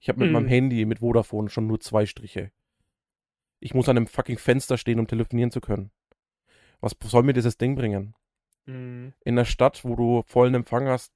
Ich 0.00 0.08
habe 0.08 0.20
mit 0.20 0.28
Mhm. 0.28 0.32
meinem 0.34 0.46
Handy, 0.48 0.84
mit 0.84 1.00
Vodafone 1.00 1.48
schon 1.50 1.66
nur 1.66 1.80
zwei 1.80 2.06
Striche. 2.06 2.52
Ich 3.60 3.74
muss 3.74 3.88
an 3.88 3.96
einem 3.96 4.06
fucking 4.06 4.38
Fenster 4.38 4.78
stehen, 4.78 4.98
um 4.98 5.06
telefonieren 5.06 5.50
zu 5.50 5.60
können. 5.60 5.90
Was 6.80 6.94
soll 7.04 7.22
mir 7.22 7.32
dieses 7.32 7.56
Ding 7.56 7.74
bringen? 7.74 8.14
Mhm. 8.66 9.14
In 9.24 9.36
der 9.36 9.44
Stadt, 9.44 9.84
wo 9.84 9.96
du 9.96 10.22
vollen 10.26 10.54
Empfang 10.54 10.88
hast, 10.88 11.12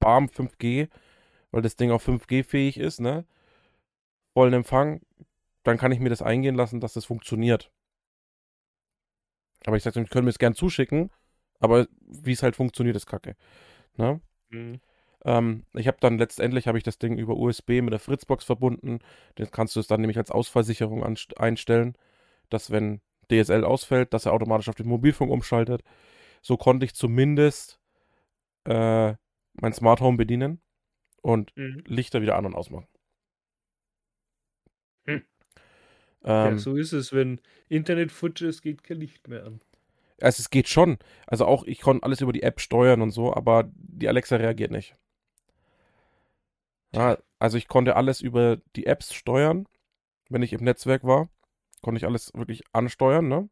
bam, 0.00 0.28
5G, 0.28 0.88
weil 1.50 1.62
das 1.62 1.76
Ding 1.76 1.90
auch 1.90 2.00
5G-fähig 2.02 2.78
ist, 2.78 3.00
ne? 3.00 3.24
Vollen 4.32 4.52
Empfang, 4.52 5.00
dann 5.62 5.78
kann 5.78 5.92
ich 5.92 6.00
mir 6.00 6.08
das 6.10 6.22
eingehen 6.22 6.56
lassen, 6.56 6.80
dass 6.80 6.94
das 6.94 7.04
funktioniert. 7.04 7.70
Aber 9.64 9.76
ich 9.76 9.82
sage, 9.82 10.00
ich 10.00 10.10
können 10.10 10.24
mir 10.24 10.30
es 10.30 10.38
gern 10.38 10.54
zuschicken, 10.54 11.10
aber 11.60 11.86
wie 12.00 12.32
es 12.32 12.42
halt 12.42 12.56
funktioniert, 12.56 12.96
ist 12.96 13.06
kacke. 13.06 13.36
Ne? 13.96 14.20
Mhm. 14.50 14.80
Ähm, 15.24 15.64
ich 15.74 15.86
habe 15.88 15.98
dann 16.00 16.18
letztendlich 16.18 16.68
habe 16.68 16.78
ich 16.78 16.84
das 16.84 16.98
Ding 16.98 17.18
über 17.18 17.36
USB 17.36 17.80
mit 17.82 17.92
der 17.92 18.00
Fritzbox 18.00 18.44
verbunden. 18.44 19.00
Das 19.36 19.50
kannst 19.52 19.76
du 19.76 19.80
es 19.80 19.86
dann 19.86 20.00
nämlich 20.00 20.18
als 20.18 20.30
Ausfallsicherung 20.30 21.04
einstellen, 21.36 21.96
dass 22.50 22.70
wenn 22.70 23.00
DSL 23.30 23.64
ausfällt, 23.64 24.12
dass 24.12 24.26
er 24.26 24.32
automatisch 24.32 24.68
auf 24.68 24.74
den 24.74 24.88
Mobilfunk 24.88 25.30
umschaltet. 25.32 25.82
So 26.42 26.56
konnte 26.56 26.84
ich 26.86 26.94
zumindest 26.94 27.80
äh, 28.64 29.14
mein 29.54 29.72
Smart 29.72 30.00
Home 30.00 30.16
bedienen 30.18 30.60
und 31.22 31.56
Mhm. 31.56 31.82
Lichter 31.86 32.22
wieder 32.22 32.36
an 32.36 32.46
und 32.46 32.54
ausmachen. 32.54 32.88
Hm. 35.06 35.22
Ähm, 36.24 36.52
ja, 36.52 36.58
so 36.58 36.76
ist 36.76 36.92
es, 36.92 37.12
wenn 37.12 37.40
Internet 37.68 38.12
futsch 38.12 38.42
ist, 38.42 38.62
geht 38.62 38.84
kein 38.84 38.98
Licht 38.98 39.28
mehr 39.28 39.44
an. 39.44 39.60
Also 40.24 40.40
es 40.40 40.50
geht 40.50 40.68
schon. 40.68 40.98
Also 41.26 41.44
auch, 41.44 41.64
ich 41.64 41.80
konnte 41.80 42.02
alles 42.04 42.20
über 42.22 42.32
die 42.32 42.42
App 42.42 42.60
steuern 42.60 43.02
und 43.02 43.10
so, 43.10 43.34
aber 43.34 43.70
die 43.74 44.08
Alexa 44.08 44.36
reagiert 44.36 44.70
nicht. 44.70 44.96
Ja, 46.94 47.18
also 47.38 47.58
ich 47.58 47.68
konnte 47.68 47.96
alles 47.96 48.20
über 48.20 48.58
die 48.74 48.86
Apps 48.86 49.12
steuern, 49.12 49.66
wenn 50.30 50.42
ich 50.42 50.52
im 50.52 50.64
Netzwerk 50.64 51.04
war. 51.04 51.28
Konnte 51.82 51.98
ich 51.98 52.06
alles 52.06 52.32
wirklich 52.34 52.62
ansteuern, 52.72 53.28
ne? 53.28 53.48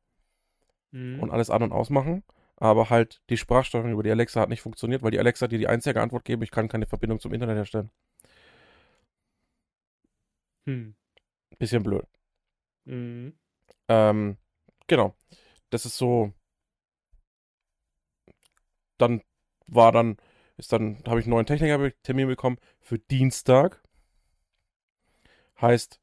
Mhm. 0.93 1.21
Und 1.21 1.31
alles 1.31 1.51
an- 1.51 1.63
und 1.63 1.73
ausmachen. 1.73 2.23
Aber 2.57 2.89
halt 2.89 3.21
die 3.29 3.37
Sprachsteuerung 3.37 3.93
über 3.93 4.03
die 4.03 4.11
Alexa 4.11 4.41
hat 4.41 4.49
nicht 4.49 4.63
funktioniert, 4.63 5.03
weil 5.03 5.11
die 5.11 5.19
Alexa 5.19 5.49
dir 5.49 5.59
die 5.59 5.69
einzige 5.69 6.01
Antwort 6.01 6.25
geben, 6.25 6.43
ich 6.43 6.51
kann 6.51 6.69
keine 6.69 6.87
Verbindung 6.87 7.21
zum 7.21 7.35
Internet 7.35 7.57
herstellen. 7.57 7.91
Hm. 10.67 10.95
Bisschen 11.59 11.83
blöd. 11.83 12.07
Mhm. 12.85 13.35
Ähm, 13.89 14.37
genau. 14.87 15.15
Das 15.71 15.85
ist 15.85 15.99
so. 15.99 16.33
Dann 18.99 19.23
war 19.67 19.93
dann, 19.93 20.17
ist 20.57 20.73
dann, 20.73 21.03
habe 21.07 21.21
ich 21.21 21.27
einen 21.27 21.35
neuen 21.35 21.47
Technikertermin 21.47 22.29
bekommen 22.29 22.59
für 22.81 22.99
Dienstag. 22.99 23.83
Heißt, 25.61 25.99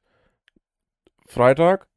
Freitag 1.25 1.87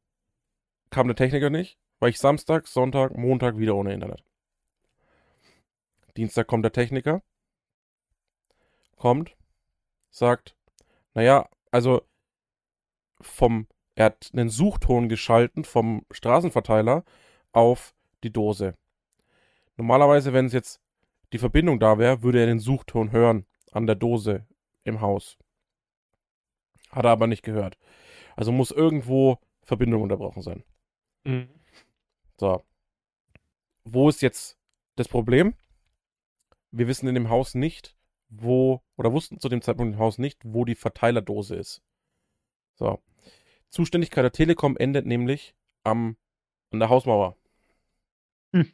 kam 0.89 1.07
der 1.07 1.15
Techniker 1.15 1.49
nicht, 1.49 1.79
war 1.99 2.09
ich 2.09 2.19
Samstag, 2.19 2.67
Sonntag, 2.67 3.17
Montag 3.17 3.57
wieder 3.57 3.75
ohne 3.75 3.93
Internet. 3.93 4.23
Dienstag 6.15 6.45
kommt 6.45 6.63
der 6.63 6.71
Techniker, 6.71 7.23
kommt, 8.97 9.35
sagt, 10.11 10.55
naja, 11.15 11.49
also 11.71 12.03
vom, 13.19 13.67
er 13.95 14.05
hat 14.05 14.29
einen 14.33 14.49
Suchton 14.49 15.09
geschalten 15.09 15.63
vom 15.63 16.05
Straßenverteiler 16.11 17.03
auf 17.51 17.95
die 18.23 18.31
Dose. 18.31 18.75
Normalerweise, 19.77 20.33
wenn 20.33 20.45
es 20.45 20.53
jetzt 20.53 20.82
die 21.33 21.39
Verbindung 21.39 21.79
da 21.79 21.97
wäre, 21.97 22.21
würde 22.21 22.39
er 22.39 22.45
den 22.45 22.59
Suchton 22.59 23.11
hören 23.11 23.45
an 23.71 23.87
der 23.87 23.95
Dose 23.95 24.45
im 24.83 25.01
Haus. 25.01 25.37
Hat 26.91 27.05
er 27.05 27.11
aber 27.11 27.25
nicht 27.25 27.41
gehört. 27.41 27.77
Also 28.35 28.51
muss 28.51 28.71
irgendwo 28.71 29.39
Verbindung 29.63 30.03
unterbrochen 30.03 30.43
sein. 30.43 30.63
Mhm. 31.23 31.49
So. 32.37 32.63
Wo 33.83 34.09
ist 34.09 34.21
jetzt 34.21 34.57
das 34.95 35.07
Problem? 35.07 35.55
Wir 36.71 36.87
wissen 36.87 37.07
in 37.07 37.15
dem 37.15 37.29
Haus 37.29 37.55
nicht, 37.55 37.95
wo, 38.29 38.81
oder 38.95 39.11
wussten 39.11 39.39
zu 39.39 39.49
dem 39.49 39.61
Zeitpunkt 39.61 39.93
im 39.93 39.99
Haus 39.99 40.19
nicht, 40.19 40.39
wo 40.43 40.65
die 40.65 40.75
Verteilerdose 40.75 41.55
ist. 41.55 41.81
So. 42.75 43.01
Zuständigkeit 43.69 44.23
der 44.23 44.31
Telekom 44.31 44.77
endet 44.77 45.07
nämlich 45.07 45.55
am, 45.83 46.15
an 46.71 46.79
der 46.79 46.89
Hausmauer. 46.89 47.37
Hm. 48.51 48.71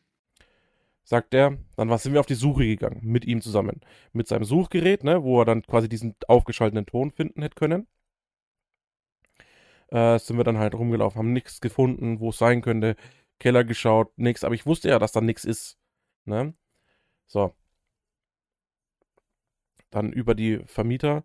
Sagt 1.09 1.33
er, 1.33 1.57
dann 1.75 1.89
was 1.89 2.03
sind 2.03 2.13
wir 2.13 2.19
auf 2.19 2.27
die 2.27 2.35
Suche 2.35 2.65
gegangen, 2.67 2.99
mit 3.01 3.25
ihm 3.25 3.41
zusammen. 3.41 3.81
Mit 4.13 4.27
seinem 4.27 4.43
Suchgerät, 4.43 5.03
ne, 5.03 5.23
wo 5.23 5.41
er 5.41 5.45
dann 5.45 5.63
quasi 5.63 5.89
diesen 5.89 6.15
aufgeschalteten 6.27 6.85
Ton 6.85 7.09
finden 7.09 7.41
hätte 7.41 7.55
können. 7.55 7.87
Äh, 9.87 10.19
sind 10.19 10.37
wir 10.37 10.43
dann 10.43 10.59
halt 10.59 10.75
rumgelaufen, 10.75 11.17
haben 11.17 11.33
nichts 11.33 11.61
gefunden, 11.61 12.19
wo 12.19 12.29
es 12.29 12.37
sein 12.37 12.61
könnte. 12.61 12.95
Keller 13.39 13.63
geschaut, 13.63 14.11
nix. 14.17 14.43
Aber 14.43 14.53
ich 14.53 14.67
wusste 14.67 14.89
ja, 14.89 14.99
dass 14.99 15.11
da 15.11 15.19
nichts 15.21 15.45
ist. 15.45 15.79
Ne? 16.25 16.53
So. 17.25 17.55
Dann 19.89 20.13
über 20.13 20.35
die 20.35 20.59
Vermieter 20.67 21.23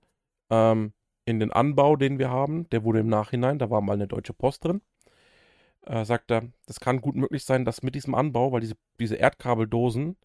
ähm, 0.48 0.94
in 1.26 1.40
den 1.40 1.52
Anbau, 1.52 1.96
den 1.96 2.18
wir 2.18 2.30
haben. 2.30 2.70
Der 2.70 2.84
wurde 2.84 3.00
im 3.00 3.08
Nachhinein, 3.08 3.58
da 3.58 3.68
war 3.68 3.82
mal 3.82 3.92
eine 3.92 4.08
Deutsche 4.08 4.32
Post 4.32 4.64
drin. 4.64 4.80
Äh, 5.86 6.04
sagt 6.04 6.30
er, 6.30 6.48
das 6.66 6.80
kann 6.80 7.00
gut 7.00 7.14
möglich 7.14 7.44
sein, 7.44 7.64
dass 7.64 7.82
mit 7.82 7.94
diesem 7.94 8.14
Anbau, 8.14 8.52
weil 8.52 8.60
diese, 8.60 8.76
diese 8.98 9.16
Erdkabeldosen 9.16 10.16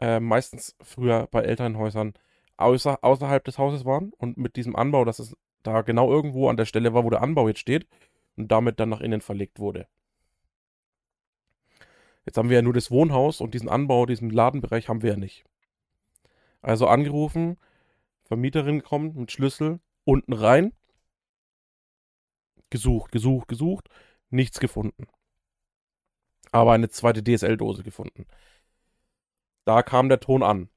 äh, 0.00 0.20
meistens 0.20 0.76
früher 0.80 1.26
bei 1.30 1.42
Elternhäusern 1.42 2.14
außer, 2.56 3.02
außerhalb 3.02 3.44
des 3.44 3.58
Hauses 3.58 3.84
waren 3.84 4.12
und 4.12 4.36
mit 4.36 4.56
diesem 4.56 4.76
Anbau, 4.76 5.04
dass 5.04 5.18
es 5.18 5.36
da 5.62 5.82
genau 5.82 6.10
irgendwo 6.10 6.48
an 6.48 6.56
der 6.56 6.66
Stelle 6.66 6.94
war, 6.94 7.04
wo 7.04 7.10
der 7.10 7.22
Anbau 7.22 7.48
jetzt 7.48 7.60
steht 7.60 7.88
und 8.36 8.52
damit 8.52 8.78
dann 8.78 8.90
nach 8.90 9.00
innen 9.00 9.20
verlegt 9.20 9.58
wurde. 9.58 9.88
Jetzt 12.24 12.38
haben 12.38 12.48
wir 12.48 12.56
ja 12.56 12.62
nur 12.62 12.72
das 12.72 12.90
Wohnhaus 12.90 13.40
und 13.40 13.54
diesen 13.54 13.68
Anbau, 13.68 14.06
diesen 14.06 14.30
Ladenbereich 14.30 14.88
haben 14.88 15.02
wir 15.02 15.10
ja 15.10 15.16
nicht. 15.16 15.44
Also 16.62 16.86
angerufen, 16.86 17.58
Vermieterin 18.22 18.82
kommt 18.82 19.16
mit 19.16 19.32
Schlüssel, 19.32 19.80
unten 20.04 20.32
rein. 20.32 20.72
Gesucht, 22.74 23.12
gesucht, 23.12 23.46
gesucht, 23.46 23.88
nichts 24.30 24.58
gefunden. 24.58 25.06
Aber 26.50 26.72
eine 26.72 26.88
zweite 26.88 27.22
DSL-Dose 27.22 27.84
gefunden. 27.84 28.26
Da 29.64 29.84
kam 29.84 30.08
der 30.08 30.18
Ton 30.18 30.42
an. 30.42 30.68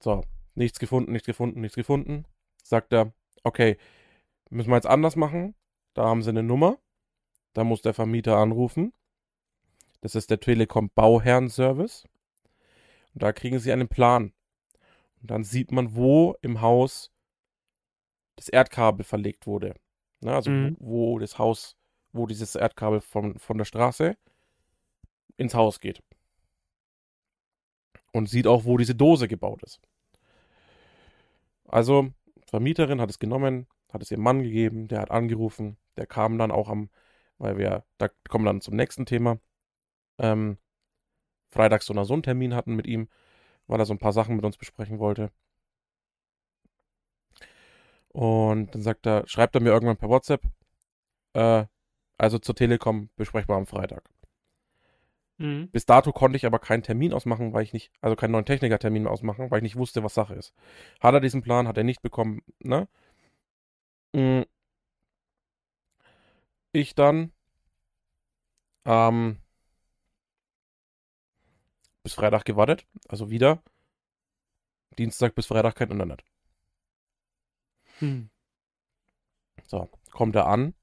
So, 0.00 0.24
nichts 0.56 0.80
gefunden, 0.80 1.12
nichts 1.12 1.26
gefunden, 1.26 1.60
nichts 1.60 1.76
gefunden. 1.76 2.24
Sagt 2.64 2.92
er, 2.92 3.12
okay, 3.44 3.76
müssen 4.50 4.70
wir 4.70 4.74
jetzt 4.74 4.88
anders 4.88 5.14
machen. 5.14 5.54
Da 5.94 6.06
haben 6.06 6.24
sie 6.24 6.30
eine 6.30 6.42
Nummer. 6.42 6.78
Da 7.52 7.62
muss 7.62 7.82
der 7.82 7.94
Vermieter 7.94 8.38
anrufen. 8.38 8.92
Das 10.00 10.16
ist 10.16 10.30
der 10.30 10.40
Telekom 10.40 10.90
Bauherrenservice. 10.96 12.08
Und 13.14 13.22
da 13.22 13.32
kriegen 13.32 13.60
sie 13.60 13.70
einen 13.70 13.88
Plan. 13.88 14.32
Und 15.20 15.30
dann 15.30 15.44
sieht 15.44 15.70
man, 15.70 15.94
wo 15.94 16.34
im 16.42 16.60
Haus 16.60 17.12
das 18.34 18.48
Erdkabel 18.48 19.04
verlegt 19.04 19.46
wurde. 19.46 19.74
Na, 20.20 20.34
also 20.34 20.50
Mhm. 20.50 20.76
wo, 20.78 21.14
wo 21.14 21.18
das 21.18 21.38
Haus, 21.38 21.76
wo 22.12 22.26
dieses 22.26 22.54
Erdkabel 22.54 23.00
von, 23.00 23.38
von 23.38 23.58
der 23.58 23.64
Straße 23.64 24.16
ins 25.36 25.54
Haus 25.54 25.80
geht. 25.80 26.02
Und 28.12 28.28
sieht 28.28 28.46
auch, 28.46 28.64
wo 28.64 28.76
diese 28.76 28.94
Dose 28.94 29.28
gebaut 29.28 29.62
ist. 29.62 29.80
Also, 31.66 32.10
Vermieterin 32.46 33.00
hat 33.00 33.10
es 33.10 33.18
genommen, 33.18 33.66
hat 33.92 34.02
es 34.02 34.10
ihrem 34.10 34.22
Mann 34.22 34.42
gegeben, 34.42 34.88
der 34.88 35.00
hat 35.00 35.10
angerufen, 35.10 35.76
der 35.96 36.06
kam 36.06 36.38
dann 36.38 36.50
auch 36.50 36.68
am, 36.68 36.88
weil 37.36 37.58
wir, 37.58 37.84
da 37.98 38.08
kommen 38.28 38.44
wir 38.44 38.50
dann 38.50 38.62
zum 38.62 38.74
nächsten 38.74 39.04
Thema, 39.06 39.38
ähm, 40.18 40.56
freitags 41.50 41.86
so 41.86 41.92
einen 41.92 42.22
Termin 42.22 42.54
hatten 42.54 42.74
mit 42.74 42.86
ihm, 42.86 43.08
weil 43.66 43.78
er 43.78 43.86
so 43.86 43.94
ein 43.94 43.98
paar 43.98 44.12
Sachen 44.12 44.36
mit 44.36 44.44
uns 44.44 44.56
besprechen 44.56 44.98
wollte. 44.98 45.30
Und 48.08 48.74
dann 48.74 48.82
sagt 48.82 49.06
er, 49.06 49.26
schreibt 49.28 49.54
er 49.54 49.60
mir 49.60 49.70
irgendwann 49.70 49.96
per 49.96 50.08
WhatsApp, 50.08 50.42
äh, 51.34 51.66
also 52.16 52.38
zur 52.38 52.54
Telekom 52.54 53.10
besprechbar 53.16 53.56
am 53.56 53.66
Freitag. 53.66 54.08
Mhm. 55.38 55.70
Bis 55.70 55.86
dato 55.86 56.12
konnte 56.12 56.36
ich 56.36 56.46
aber 56.46 56.58
keinen 56.58 56.82
Termin 56.82 57.12
ausmachen, 57.12 57.52
weil 57.52 57.62
ich 57.62 57.72
nicht, 57.72 57.92
also 58.00 58.16
keinen 58.16 58.32
neuen 58.32 58.44
Techniker-Termin 58.44 59.06
ausmachen, 59.06 59.50
weil 59.50 59.58
ich 59.58 59.62
nicht 59.62 59.76
wusste, 59.76 60.02
was 60.02 60.14
Sache 60.14 60.34
ist. 60.34 60.52
Hat 61.00 61.14
er 61.14 61.20
diesen 61.20 61.42
Plan, 61.42 61.68
hat 61.68 61.76
er 61.76 61.84
nicht 61.84 62.02
bekommen, 62.02 62.42
ne? 62.60 62.88
Mm. 64.12 64.42
Ich 66.72 66.94
dann 66.94 67.32
ähm, 68.84 69.38
bis 72.02 72.14
Freitag 72.14 72.44
gewartet, 72.44 72.86
also 73.08 73.30
wieder 73.30 73.62
Dienstag 74.98 75.34
bis 75.34 75.46
Freitag 75.46 75.76
kein 75.76 75.90
Internet. 75.90 76.24
Hm. 77.98 78.30
So, 79.66 79.88
kommt 80.12 80.36
er 80.36 80.46
an. 80.46 80.74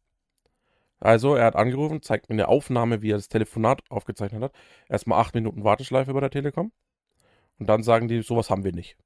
Also, 0.99 1.35
er 1.35 1.45
hat 1.45 1.55
angerufen, 1.55 2.01
zeigt 2.01 2.29
mir 2.29 2.35
eine 2.35 2.47
Aufnahme, 2.47 3.01
wie 3.01 3.11
er 3.11 3.17
das 3.17 3.27
Telefonat 3.27 3.81
aufgezeichnet 3.89 4.41
hat. 4.41 4.53
Erstmal 4.87 5.19
acht 5.19 5.35
Minuten 5.35 5.63
Warteschleife 5.63 6.13
bei 6.13 6.19
der 6.19 6.31
Telekom. 6.31 6.71
Und 7.59 7.67
dann 7.67 7.83
sagen 7.83 8.07
die, 8.07 8.21
sowas 8.21 8.49
haben 8.49 8.63
wir 8.63 8.73
nicht. 8.73 8.97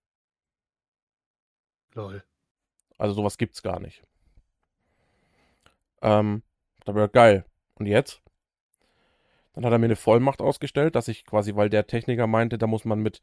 Lol. 1.93 2.23
Also 2.97 3.15
sowas 3.15 3.37
gibt's 3.37 3.63
gar 3.63 3.79
nicht. 3.79 4.03
Ähm, 6.01 6.43
da 6.85 6.95
wäre 6.95 7.09
geil. 7.09 7.45
Und 7.75 7.85
jetzt? 7.85 8.21
Dann 9.53 9.65
hat 9.65 9.71
er 9.71 9.79
mir 9.79 9.85
eine 9.85 9.95
Vollmacht 9.95 10.41
ausgestellt, 10.41 10.95
dass 10.95 11.07
ich 11.07 11.25
quasi, 11.25 11.55
weil 11.55 11.69
der 11.69 11.87
Techniker 11.87 12.27
meinte, 12.27 12.57
da 12.57 12.67
muss 12.67 12.85
man 12.85 12.99
mit, 12.99 13.21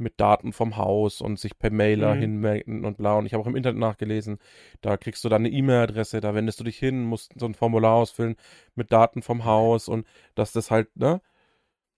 mit 0.00 0.20
Daten 0.20 0.52
vom 0.52 0.76
Haus 0.76 1.20
und 1.20 1.38
sich 1.38 1.58
per 1.58 1.70
Mailer 1.70 2.14
Mhm. 2.14 2.20
hinmelden 2.20 2.84
und 2.84 2.96
bla. 2.96 3.16
Und 3.18 3.26
ich 3.26 3.32
habe 3.34 3.42
auch 3.42 3.46
im 3.46 3.56
Internet 3.56 3.78
nachgelesen, 3.78 4.38
da 4.80 4.96
kriegst 4.96 5.24
du 5.24 5.28
dann 5.28 5.42
eine 5.42 5.50
E-Mail-Adresse, 5.50 6.20
da 6.20 6.34
wendest 6.34 6.60
du 6.60 6.64
dich 6.64 6.78
hin, 6.78 7.04
musst 7.04 7.32
so 7.38 7.46
ein 7.46 7.54
Formular 7.54 7.94
ausfüllen 7.94 8.36
mit 8.74 8.92
Daten 8.92 9.22
vom 9.22 9.44
Haus 9.44 9.88
und 9.88 10.06
dass 10.34 10.52
das 10.52 10.70
halt, 10.70 10.94
ne? 10.96 11.20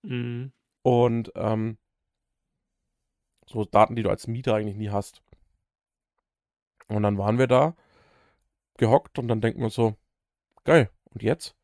Mhm. 0.03 0.53
Und 0.83 1.33
ähm, 1.35 1.79
so 3.47 3.65
Daten, 3.65 3.97
die 3.97 4.03
du 4.03 4.11
als 4.11 4.27
Mieter 4.27 4.55
eigentlich 4.55 4.77
nie 4.77 4.91
hast. 4.91 5.23
Und 6.89 7.03
dann 7.03 7.19
waren 7.19 7.39
wir 7.39 7.47
da, 7.47 7.75
gehockt 8.79 9.19
und 9.19 9.29
dann 9.29 9.41
denken 9.41 9.61
wir 9.61 9.71
so, 9.71 9.95
geil, 10.65 10.91
und 11.13 11.23
jetzt? 11.23 11.57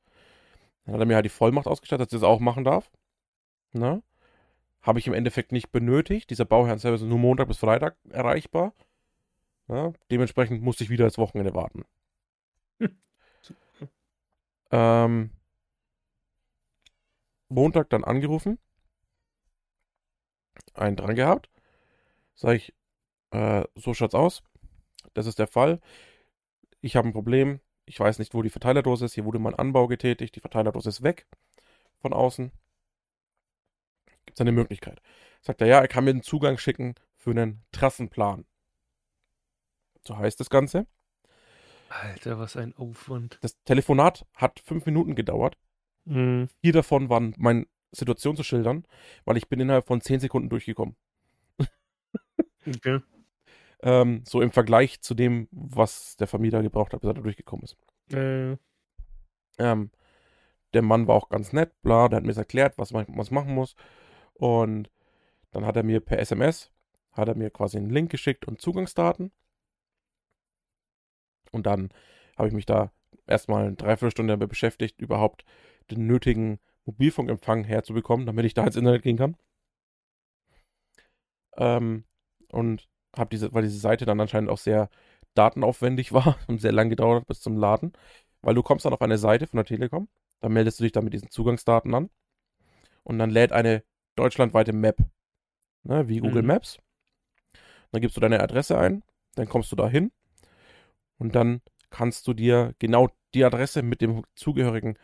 Dann 0.85 0.95
hat 0.95 1.01
er 1.01 1.07
mir 1.07 1.14
halt 1.14 1.25
die 1.25 1.29
Vollmacht 1.31 1.66
ausgestattet, 1.66 2.09
dass 2.09 2.12
ich 2.12 2.21
das 2.21 2.29
auch 2.29 2.40
machen 2.40 2.64
darf. 2.64 2.90
Ne? 3.73 4.03
Habe 4.83 4.99
ich 4.99 5.07
im 5.07 5.14
Endeffekt 5.14 5.53
nicht 5.53 5.71
benötigt. 5.71 6.31
Dieser 6.31 6.45
Bauherrenservice 6.45 7.03
ist 7.03 7.09
nur 7.09 7.18
Montag 7.18 7.49
bis 7.49 7.59
Freitag 7.59 7.97
erreichbar. 8.11 8.75
Ja? 9.68 9.92
Dementsprechend 10.11 10.62
musste 10.62 10.85
ich 10.85 10.90
wieder 10.90 11.05
das 11.05 11.18
Wochenende 11.18 11.55
warten. 11.55 11.85
ähm, 14.71 15.31
Montag 17.49 17.90
dann 17.90 18.05
angerufen. 18.05 18.59
Einen 20.75 20.97
dran 20.97 21.14
gehabt. 21.14 21.49
Sag 22.35 22.57
ich, 22.57 22.75
äh, 23.31 23.64
so 23.75 23.95
schaut's 23.95 24.14
aus. 24.14 24.42
Das 25.14 25.27
ist 25.27 25.38
der 25.38 25.47
Fall. 25.47 25.81
Ich 26.81 26.97
habe 26.97 27.09
ein 27.09 27.12
Problem. 27.12 27.61
Ich 27.85 28.01
weiß 28.01 28.18
nicht, 28.18 28.35
wo 28.35 28.42
die 28.42 28.51
Verteilerdose 28.51 29.05
ist. 29.05 29.14
Hier 29.14 29.25
wurde 29.25 29.38
mein 29.38 29.55
Anbau 29.55 29.87
getätigt. 29.87 30.35
Die 30.35 30.40
Verteilerdose 30.40 30.88
ist 30.88 31.03
weg 31.03 31.27
von 32.01 32.12
außen. 32.12 32.53
Gibt 34.33 34.38
es 34.38 34.45
eine 34.45 34.53
Möglichkeit? 34.53 35.03
Sagt 35.42 35.61
er, 35.61 35.66
ja, 35.66 35.81
er 35.81 35.88
kann 35.88 36.05
mir 36.05 36.11
einen 36.11 36.23
Zugang 36.23 36.57
schicken 36.57 36.95
für 37.18 37.33
einen 37.33 37.62
Trassenplan. 37.71 38.47
So 40.07 40.16
heißt 40.16 40.40
das 40.40 40.49
Ganze. 40.49 40.87
Alter, 41.90 42.38
was 42.38 42.57
ein 42.57 42.75
Aufwand. 42.75 43.37
Das 43.42 43.62
Telefonat 43.64 44.25
hat 44.35 44.61
fünf 44.64 44.87
Minuten 44.87 45.16
gedauert. 45.16 45.59
Mhm. 46.07 46.49
Vier 46.62 46.73
davon 46.73 47.11
waren 47.11 47.35
meine 47.37 47.66
Situation 47.90 48.35
zu 48.35 48.42
schildern, 48.42 48.87
weil 49.27 49.37
ich 49.37 49.51
bin 49.51 49.61
innerhalb 49.61 49.87
von 49.87 50.01
zehn 50.01 50.18
Sekunden 50.18 50.49
durchgekommen. 50.49 50.97
Okay. 52.66 53.01
Ähm, 53.83 54.23
so 54.27 54.40
im 54.40 54.53
Vergleich 54.53 55.03
zu 55.03 55.12
dem, 55.14 55.49
was 55.51 56.16
der 56.16 56.29
Vermieter 56.29 56.62
gebraucht 56.62 56.95
hat, 56.95 57.01
bis 57.01 57.09
er 57.11 57.14
da 57.14 57.21
durchgekommen 57.21 57.64
ist. 57.64 57.77
Äh, 58.12 58.57
Ähm, 59.59 59.90
der 60.73 60.83
Mann 60.83 61.07
war 61.07 61.16
auch 61.16 61.29
ganz 61.29 61.53
nett, 61.53 61.73
bla, 61.83 62.09
der 62.09 62.18
hat 62.18 62.25
mir 62.25 62.37
erklärt, 62.37 62.79
was 62.79 62.92
man 62.92 63.05
was 63.09 63.31
machen 63.31 63.55
muss. 63.55 63.75
Und 64.42 64.90
dann 65.52 65.64
hat 65.64 65.76
er 65.76 65.85
mir 65.85 66.00
per 66.00 66.18
SMS, 66.18 66.72
hat 67.12 67.28
er 67.28 67.37
mir 67.37 67.50
quasi 67.50 67.76
einen 67.76 67.90
Link 67.90 68.11
geschickt 68.11 68.44
und 68.44 68.61
Zugangsdaten. 68.61 69.31
Und 71.52 71.64
dann 71.64 71.90
habe 72.37 72.48
ich 72.48 72.55
mich 72.55 72.66
da 72.66 72.90
erstmal 73.28 73.66
eine 73.66 73.76
Dreiviertelstunde 73.76 74.33
damit 74.33 74.48
beschäftigt, 74.48 75.00
überhaupt 75.00 75.44
den 75.92 76.09
nötigen 76.09 76.59
Mobilfunkempfang 76.87 77.62
herzubekommen, 77.62 78.26
damit 78.26 78.44
ich 78.44 78.55
da 78.55 78.64
ins 78.64 78.74
Internet 78.74 79.05
gehen 79.05 79.16
kann. 79.16 79.37
Ähm, 81.57 82.05
und 82.50 82.88
habe 83.16 83.31
diese, 83.31 83.55
weil 83.55 83.62
diese 83.62 83.78
Seite 83.78 84.07
dann 84.07 84.18
anscheinend 84.18 84.50
auch 84.50 84.59
sehr 84.59 84.90
datenaufwendig 85.35 86.12
war 86.14 86.37
und 86.48 86.61
sehr 86.61 86.72
lang 86.72 86.90
gedauert 86.90 87.20
hat 87.20 87.28
bis 87.28 87.42
zum 87.42 87.57
Laden, 87.57 87.92
weil 88.40 88.57
du 88.57 88.64
kommst 88.64 88.87
dann 88.87 88.92
auf 88.92 89.02
eine 89.02 89.18
Seite 89.18 89.46
von 89.46 89.59
der 89.59 89.66
Telekom, 89.66 90.09
dann 90.40 90.52
meldest 90.52 90.81
du 90.81 90.83
dich 90.83 90.90
dann 90.90 91.05
mit 91.05 91.12
diesen 91.12 91.31
Zugangsdaten 91.31 91.94
an 91.94 92.11
und 93.05 93.20
dann 93.20 93.31
lädt 93.31 93.52
eine 93.52 93.85
deutschlandweite 94.16 94.72
Map, 94.72 94.98
ne, 95.85 96.09
wie 96.09 96.18
Google 96.18 96.42
Mhm. 96.42 96.48
Maps. 96.48 96.79
Dann 97.90 98.01
gibst 98.01 98.16
du 98.16 98.20
deine 98.20 98.40
Adresse 98.40 98.79
ein, 98.79 99.03
dann 99.35 99.48
kommst 99.48 99.70
du 99.72 99.77
da 99.77 99.88
hin 99.88 100.12
und 101.18 101.35
dann 101.35 101.61
kannst 101.90 102.27
du 102.27 102.33
dir 102.35 102.75
genau 102.79 103.11
die 103.35 103.44
Adresse 103.44 103.83
mit 103.83 104.01
dem 104.01 104.25
zugehörigen 104.35 104.98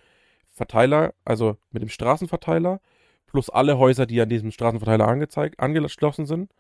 Verteiler, 0.48 1.14
also 1.24 1.56
mit 1.70 1.82
dem 1.82 1.88
Straßenverteiler, 1.88 2.80
plus 3.26 3.50
alle 3.50 3.78
Häuser, 3.78 4.06
die 4.06 4.20
an 4.20 4.28
diesem 4.28 4.50
Straßenverteiler 4.50 5.06
angezeigt, 5.06 5.60
angeschlossen 5.60 6.26
sind, 6.26 6.52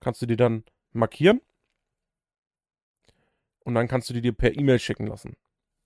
kannst 0.00 0.22
du 0.22 0.26
dir 0.26 0.36
dann 0.36 0.64
markieren 0.92 1.40
und 3.64 3.74
dann 3.74 3.88
kannst 3.88 4.08
du 4.08 4.14
die 4.14 4.22
dir 4.22 4.32
per 4.32 4.56
E-Mail 4.56 4.78
schicken 4.78 5.06
lassen. 5.06 5.36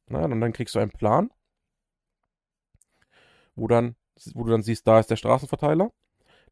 Na, 0.09 0.25
und 0.25 0.41
dann 0.41 0.53
kriegst 0.53 0.75
du 0.75 0.79
einen 0.79 0.91
Plan, 0.93 1.31
wo, 3.55 3.67
dann, 3.69 3.97
wo 4.35 4.45
du 4.45 4.51
dann 4.51 4.63
siehst, 4.63 4.87
da 4.87 5.01
ist 5.01 5.11
der 5.11 5.17
Straßenverteiler, 5.17 5.93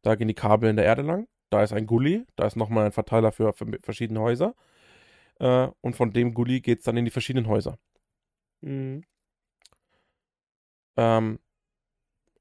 da 0.01 0.15
gehen 0.15 0.27
die 0.27 0.33
Kabel 0.33 0.69
in 0.69 0.75
der 0.75 0.85
Erde 0.85 1.01
lang, 1.01 1.27
da 1.49 1.63
ist 1.63 1.73
ein 1.73 1.87
Gully, 1.87 2.25
da 2.35 2.45
ist 2.45 2.55
nochmal 2.55 2.85
ein 2.85 2.91
Verteiler 2.91 3.31
für, 3.31 3.53
für 3.53 3.65
verschiedene 3.83 4.21
Häuser 4.21 4.55
äh, 5.39 5.69
und 5.81 5.95
von 5.95 6.13
dem 6.13 6.33
Gully 6.33 6.61
geht 6.61 6.79
es 6.79 6.85
dann 6.85 6.97
in 6.97 7.05
die 7.05 7.11
verschiedenen 7.11 7.47
Häuser. 7.47 7.77
mhm. 8.61 9.03
Ähm, 10.97 11.39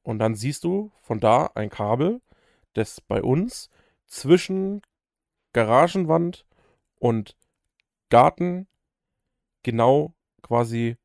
und 0.02 0.18
dann 0.20 0.34
siehst 0.34 0.64
du 0.64 0.90
von 1.02 1.20
da 1.20 1.50
ein 1.54 1.68
Kabel, 1.68 2.22
das 2.72 3.00
bei 3.00 3.22
uns 3.22 3.68
zwischen 4.06 4.80
Garagenwand 5.52 6.46
und 6.98 7.36
Garten 8.08 8.66
genau 9.62 10.14
quasi 10.42 10.96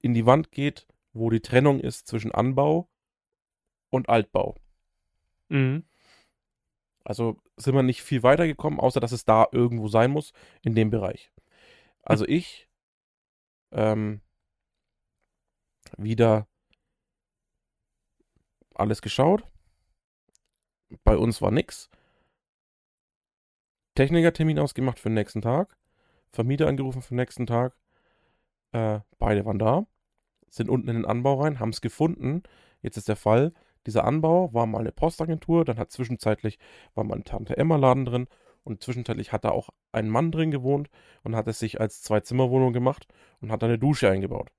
in 0.00 0.14
die 0.14 0.26
Wand 0.26 0.52
geht, 0.52 0.86
wo 1.12 1.28
die 1.30 1.40
Trennung 1.40 1.80
ist 1.80 2.06
zwischen 2.06 2.32
Anbau 2.32 2.88
und 3.90 4.08
Altbau. 4.08 4.54
Mhm. 5.50 5.84
Also 7.04 7.36
sind 7.56 7.74
wir 7.74 7.82
nicht 7.82 8.02
viel 8.02 8.22
weitergekommen, 8.22 8.80
außer 8.80 9.00
dass 9.00 9.12
es 9.12 9.24
da 9.24 9.46
irgendwo 9.52 9.88
sein 9.88 10.10
muss, 10.10 10.32
in 10.62 10.74
dem 10.74 10.90
Bereich. 10.90 11.32
Also 12.02 12.26
ich 12.26 12.68
ähm, 13.72 14.20
wieder 15.96 16.46
alles 18.74 19.02
geschaut. 19.02 19.44
Bei 21.04 21.16
uns 21.16 21.40
war 21.42 21.50
nix. 21.50 21.90
Technikertermin 23.94 24.58
ausgemacht 24.58 24.98
für 24.98 25.08
den 25.08 25.14
nächsten 25.14 25.42
Tag. 25.42 25.76
Vermieter 26.32 26.68
angerufen 26.68 27.02
für 27.02 27.10
den 27.10 27.18
nächsten 27.18 27.46
Tag. 27.46 27.76
Äh, 28.72 29.00
beide 29.18 29.44
waren 29.44 29.58
da. 29.58 29.86
Sind 30.48 30.68
unten 30.68 30.88
in 30.88 30.96
den 30.96 31.04
Anbau 31.04 31.40
rein, 31.40 31.60
haben 31.60 31.70
es 31.70 31.80
gefunden. 31.80 32.42
Jetzt 32.82 32.96
ist 32.96 33.08
der 33.08 33.16
Fall, 33.16 33.52
dieser 33.86 34.04
Anbau 34.04 34.52
war 34.52 34.66
mal 34.66 34.80
eine 34.80 34.92
Postagentur, 34.92 35.64
dann 35.64 35.78
hat 35.78 35.90
zwischenzeitlich 35.90 36.58
war 36.94 37.04
mal 37.04 37.16
ein 37.16 37.24
Tante 37.24 37.56
Emma 37.56 37.76
Laden 37.76 38.04
drin 38.04 38.26
und 38.64 38.82
zwischenzeitlich 38.82 39.32
hat 39.32 39.44
da 39.44 39.50
auch 39.50 39.70
ein 39.92 40.08
Mann 40.08 40.30
drin 40.30 40.50
gewohnt 40.50 40.90
und 41.22 41.34
hat 41.34 41.48
es 41.48 41.58
sich 41.58 41.80
als 41.80 42.02
Zwei-Zimmer-Wohnung 42.02 42.72
gemacht 42.72 43.06
und 43.40 43.50
hat 43.50 43.62
da 43.62 43.66
eine 43.66 43.78
Dusche 43.78 44.10
eingebaut. 44.10 44.50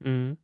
Mhm. 0.00 0.38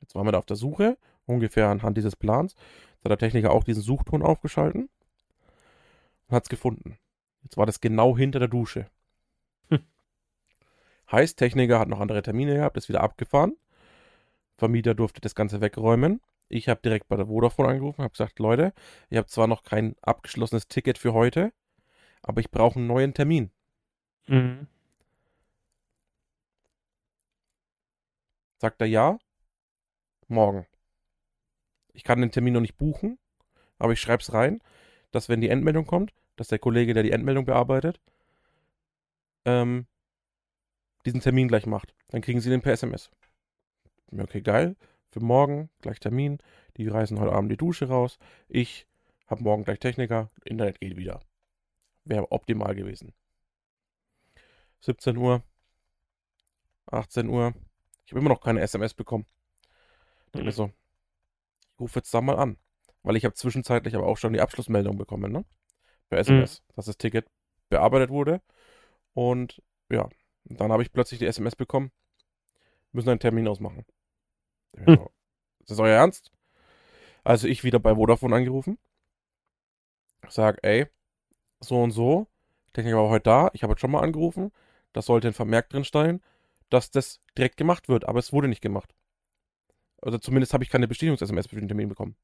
Jetzt 0.00 0.14
waren 0.14 0.26
wir 0.26 0.32
da 0.32 0.38
auf 0.38 0.46
der 0.46 0.56
Suche, 0.56 0.98
ungefähr 1.26 1.68
anhand 1.68 1.96
dieses 1.96 2.16
Plans. 2.16 2.54
Jetzt 2.54 3.04
hat 3.04 3.10
der 3.10 3.18
Techniker 3.18 3.52
auch 3.52 3.64
diesen 3.64 3.82
Suchton 3.82 4.22
aufgeschalten 4.22 4.90
und 6.28 6.36
hat 6.36 6.44
es 6.44 6.48
gefunden. 6.48 6.98
Jetzt 7.42 7.56
war 7.56 7.66
das 7.66 7.80
genau 7.80 8.16
hinter 8.16 8.38
der 8.38 8.48
Dusche. 8.48 8.86
Hm. 9.70 9.80
Heißt, 11.10 11.38
Techniker 11.38 11.78
hat 11.78 11.88
noch 11.88 12.00
andere 12.00 12.22
Termine 12.22 12.54
gehabt, 12.56 12.76
ist 12.76 12.88
wieder 12.88 13.02
abgefahren. 13.02 13.56
Vermieter 14.56 14.94
durfte 14.94 15.20
das 15.20 15.34
Ganze 15.34 15.60
wegräumen. 15.60 16.20
Ich 16.48 16.68
habe 16.68 16.80
direkt 16.82 17.08
bei 17.08 17.16
der 17.16 17.26
Vodafone 17.26 17.68
angerufen, 17.68 18.02
habe 18.02 18.12
gesagt, 18.12 18.38
Leute, 18.38 18.72
ich 19.10 19.16
habe 19.18 19.26
zwar 19.26 19.46
noch 19.46 19.62
kein 19.62 19.96
abgeschlossenes 20.02 20.68
Ticket 20.68 20.98
für 20.98 21.12
heute, 21.12 21.52
aber 22.22 22.40
ich 22.40 22.50
brauche 22.50 22.78
einen 22.78 22.86
neuen 22.86 23.14
Termin. 23.14 23.50
Mhm. 24.26 24.66
Sagt 28.58 28.80
er 28.80 28.86
ja, 28.86 29.18
morgen. 30.28 30.66
Ich 31.92 32.04
kann 32.04 32.20
den 32.20 32.30
Termin 32.30 32.54
noch 32.54 32.60
nicht 32.60 32.76
buchen, 32.76 33.18
aber 33.78 33.92
ich 33.92 34.00
schreibe 34.00 34.22
es 34.22 34.32
rein, 34.32 34.60
dass 35.10 35.28
wenn 35.28 35.40
die 35.40 35.48
Endmeldung 35.48 35.86
kommt, 35.86 36.12
dass 36.36 36.48
der 36.48 36.58
Kollege, 36.58 36.94
der 36.94 37.02
die 37.02 37.12
Endmeldung 37.12 37.44
bearbeitet, 37.44 38.00
ähm, 39.44 39.86
diesen 41.04 41.20
Termin 41.20 41.48
gleich 41.48 41.66
macht. 41.66 41.94
Dann 42.08 42.22
kriegen 42.22 42.40
sie 42.40 42.50
den 42.50 42.62
per 42.62 42.72
SMS. 42.72 43.10
Okay, 44.16 44.40
geil. 44.40 44.76
Für 45.14 45.20
morgen 45.20 45.70
gleich 45.80 46.00
Termin. 46.00 46.38
Die 46.76 46.88
reißen 46.88 47.20
heute 47.20 47.30
Abend 47.30 47.48
die 47.52 47.56
Dusche 47.56 47.86
raus. 47.86 48.18
Ich 48.48 48.88
habe 49.28 49.44
morgen 49.44 49.62
gleich 49.62 49.78
Techniker. 49.78 50.28
Internet 50.44 50.80
geht 50.80 50.96
wieder. 50.96 51.20
Wäre 52.04 52.32
optimal 52.32 52.74
gewesen. 52.74 53.14
17 54.80 55.16
Uhr. 55.16 55.44
18 56.86 57.28
Uhr. 57.28 57.54
Ich 58.04 58.10
habe 58.10 58.18
immer 58.18 58.30
noch 58.30 58.40
keine 58.40 58.60
SMS 58.60 58.92
bekommen. 58.92 59.24
Denke 60.34 60.46
mir 60.46 60.52
so, 60.52 60.72
ich 61.74 61.78
rufe 61.78 62.00
jetzt 62.00 62.12
da 62.12 62.20
mal 62.20 62.36
an. 62.36 62.58
Weil 63.04 63.14
ich 63.14 63.24
habe 63.24 63.36
zwischenzeitlich 63.36 63.94
aber 63.94 64.08
auch 64.08 64.18
schon 64.18 64.32
die 64.32 64.40
Abschlussmeldung 64.40 64.98
bekommen, 64.98 65.30
ne? 65.30 65.44
Per 66.08 66.18
SMS, 66.18 66.64
dass 66.74 66.86
das 66.86 66.98
Ticket 66.98 67.30
bearbeitet 67.68 68.10
wurde. 68.10 68.42
Und 69.12 69.62
ja, 69.88 70.08
dann 70.42 70.72
habe 70.72 70.82
ich 70.82 70.92
plötzlich 70.92 71.20
die 71.20 71.26
SMS 71.26 71.54
bekommen. 71.54 71.92
Müssen 72.90 73.10
einen 73.10 73.20
Termin 73.20 73.46
ausmachen. 73.46 73.86
Hm. 74.76 75.08
Ist 75.60 75.70
das 75.70 75.78
euer 75.78 75.96
Ernst? 75.96 76.30
Also 77.22 77.48
ich 77.48 77.64
wieder 77.64 77.78
bei 77.78 77.94
Vodafone 77.94 78.36
angerufen. 78.36 78.78
Sag, 80.28 80.58
ey, 80.62 80.86
so 81.60 81.82
und 81.82 81.90
so. 81.90 82.26
Techniker 82.72 82.96
war 82.98 83.08
heute 83.08 83.24
da. 83.24 83.50
Ich 83.54 83.62
habe 83.62 83.72
jetzt 83.72 83.80
schon 83.80 83.90
mal 83.90 84.02
angerufen. 84.02 84.52
Das 84.92 85.06
sollte 85.06 85.28
ein 85.28 85.34
Vermerk 85.34 85.70
drin 85.70 85.84
stehen, 85.84 86.22
dass 86.70 86.90
das 86.90 87.20
direkt 87.36 87.56
gemacht 87.56 87.88
wird. 87.88 88.06
Aber 88.06 88.18
es 88.18 88.32
wurde 88.32 88.48
nicht 88.48 88.60
gemacht. 88.60 88.94
Also 90.02 90.18
zumindest 90.18 90.52
habe 90.52 90.64
ich 90.64 90.70
keine 90.70 90.88
Bestätigungs-SMS 90.88 91.46
für 91.46 91.56
den 91.56 91.68
Termin 91.68 91.88
bekommen. 91.88 92.16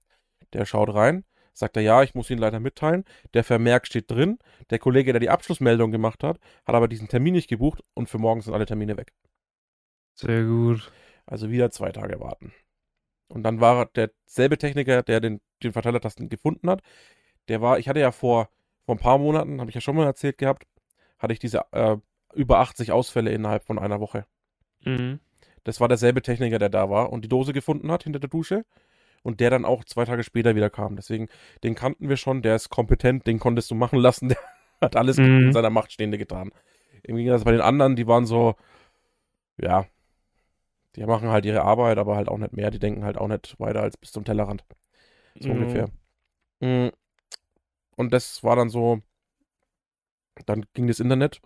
Der 0.52 0.66
schaut 0.66 0.92
rein, 0.92 1.24
sagt 1.54 1.76
er, 1.76 1.82
ja, 1.82 2.02
ich 2.02 2.14
muss 2.14 2.28
Ihnen 2.28 2.40
leider 2.40 2.60
mitteilen. 2.60 3.04
Der 3.32 3.44
Vermerk 3.44 3.86
steht 3.86 4.10
drin. 4.10 4.38
Der 4.68 4.78
Kollege, 4.78 5.12
der 5.12 5.20
die 5.20 5.30
Abschlussmeldung 5.30 5.90
gemacht 5.90 6.22
hat, 6.22 6.38
hat 6.66 6.74
aber 6.74 6.88
diesen 6.88 7.08
Termin 7.08 7.34
nicht 7.34 7.48
gebucht 7.48 7.82
und 7.94 8.08
für 8.08 8.18
morgen 8.18 8.42
sind 8.42 8.52
alle 8.52 8.66
Termine 8.66 8.96
weg. 8.96 9.12
Sehr 10.14 10.44
gut. 10.44 10.92
Also 11.30 11.50
wieder 11.50 11.70
zwei 11.70 11.92
Tage 11.92 12.20
warten. 12.20 12.52
Und 13.28 13.44
dann 13.44 13.60
war 13.60 13.86
derselbe 13.86 14.58
Techniker, 14.58 15.02
der 15.02 15.20
den, 15.20 15.40
den 15.62 15.72
Verteilertasten 15.72 16.28
gefunden 16.28 16.68
hat, 16.68 16.82
der 17.48 17.60
war, 17.60 17.78
ich 17.78 17.88
hatte 17.88 18.00
ja 18.00 18.10
vor, 18.10 18.48
vor 18.84 18.96
ein 18.96 18.98
paar 18.98 19.18
Monaten, 19.18 19.60
habe 19.60 19.70
ich 19.70 19.74
ja 19.76 19.80
schon 19.80 19.94
mal 19.96 20.04
erzählt 20.06 20.38
gehabt, 20.38 20.66
hatte 21.18 21.32
ich 21.32 21.38
diese 21.38 21.64
äh, 21.72 21.96
über 22.34 22.58
80 22.58 22.90
Ausfälle 22.90 23.30
innerhalb 23.30 23.64
von 23.64 23.78
einer 23.78 24.00
Woche. 24.00 24.26
Mhm. 24.84 25.20
Das 25.62 25.80
war 25.80 25.86
derselbe 25.88 26.22
Techniker, 26.22 26.58
der 26.58 26.68
da 26.68 26.90
war 26.90 27.12
und 27.12 27.24
die 27.24 27.28
Dose 27.28 27.52
gefunden 27.52 27.92
hat 27.92 28.02
hinter 28.02 28.18
der 28.18 28.30
Dusche 28.30 28.64
und 29.22 29.38
der 29.38 29.50
dann 29.50 29.64
auch 29.64 29.84
zwei 29.84 30.04
Tage 30.04 30.24
später 30.24 30.56
wieder 30.56 30.70
kam. 30.70 30.96
Deswegen, 30.96 31.28
den 31.62 31.76
kannten 31.76 32.08
wir 32.08 32.16
schon, 32.16 32.42
der 32.42 32.56
ist 32.56 32.70
kompetent, 32.70 33.26
den 33.26 33.38
konntest 33.38 33.70
du 33.70 33.76
machen 33.76 33.98
lassen, 34.00 34.28
der 34.30 34.38
hat 34.80 34.96
alles 34.96 35.18
Mhm. 35.18 35.44
in 35.46 35.52
seiner 35.52 35.70
Macht 35.70 35.92
Stehende 35.92 36.18
getan. 36.18 36.50
Im 37.04 37.16
Gegensatz 37.16 37.44
bei 37.44 37.52
den 37.52 37.60
anderen, 37.60 37.94
die 37.94 38.06
waren 38.08 38.26
so, 38.26 38.56
ja, 39.56 39.86
die 40.96 41.04
machen 41.04 41.28
halt 41.28 41.44
ihre 41.44 41.62
Arbeit, 41.62 41.98
aber 41.98 42.16
halt 42.16 42.28
auch 42.28 42.38
nicht 42.38 42.52
mehr, 42.52 42.70
die 42.70 42.78
denken 42.78 43.04
halt 43.04 43.16
auch 43.16 43.28
nicht 43.28 43.58
weiter 43.60 43.82
als 43.82 43.96
bis 43.96 44.12
zum 44.12 44.24
Tellerrand. 44.24 44.64
So 45.38 45.48
Ja. 45.48 45.54
ungefähr. 45.54 45.90
Mm. 46.60 46.90
Und 47.96 48.12
das 48.12 48.42
war 48.42 48.56
dann 48.56 48.70
so, 48.70 49.00
dann 50.46 50.66
ging 50.74 50.86
das 50.86 51.00
Internet 51.00 51.40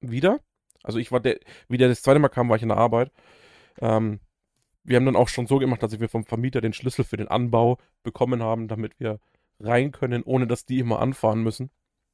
wieder. 0.00 0.40
Also 0.82 0.98
ich 0.98 1.12
war 1.12 1.20
der, 1.20 1.38
wie 1.68 1.78
der 1.78 1.88
das 1.88 2.02
zweite 2.02 2.18
Mal 2.18 2.28
kam, 2.28 2.48
war 2.48 2.56
ich 2.56 2.62
in 2.62 2.68
der 2.68 2.78
Arbeit. 2.78 3.10
Ähm, 3.80 4.20
wir 4.82 4.96
haben 4.96 5.06
dann 5.06 5.16
auch 5.16 5.28
schon 5.28 5.46
so 5.46 5.58
gemacht, 5.58 5.82
dass 5.82 5.98
wir 5.98 6.08
vom 6.08 6.24
Vermieter 6.24 6.60
den 6.60 6.74
Schlüssel 6.74 7.04
für 7.04 7.16
den 7.16 7.28
Anbau 7.28 7.78
bekommen 8.02 8.42
haben, 8.42 8.68
damit 8.68 9.00
wir 9.00 9.18
rein 9.60 9.92
können, 9.92 10.22
ohne 10.22 10.46
dass 10.46 10.66
die 10.66 10.78
immer 10.78 11.00
anfahren 11.00 11.42
müssen. 11.42 11.70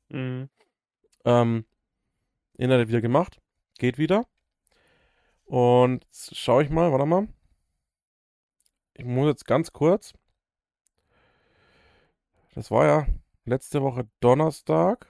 Mhm. 0.08 0.48
Ähm, 1.24 1.64
Internet 2.56 2.88
wieder 2.88 3.00
gemacht, 3.00 3.40
geht 3.78 3.98
wieder. 3.98 4.26
Und 5.50 6.06
schaue 6.12 6.62
ich 6.62 6.70
mal, 6.70 6.92
warte 6.92 7.06
mal. 7.06 7.26
Ich 8.94 9.04
muss 9.04 9.26
jetzt 9.26 9.46
ganz 9.46 9.72
kurz. 9.72 10.14
Das 12.54 12.70
war 12.70 12.86
ja 12.86 13.06
letzte 13.46 13.82
Woche 13.82 14.08
Donnerstag. 14.20 15.08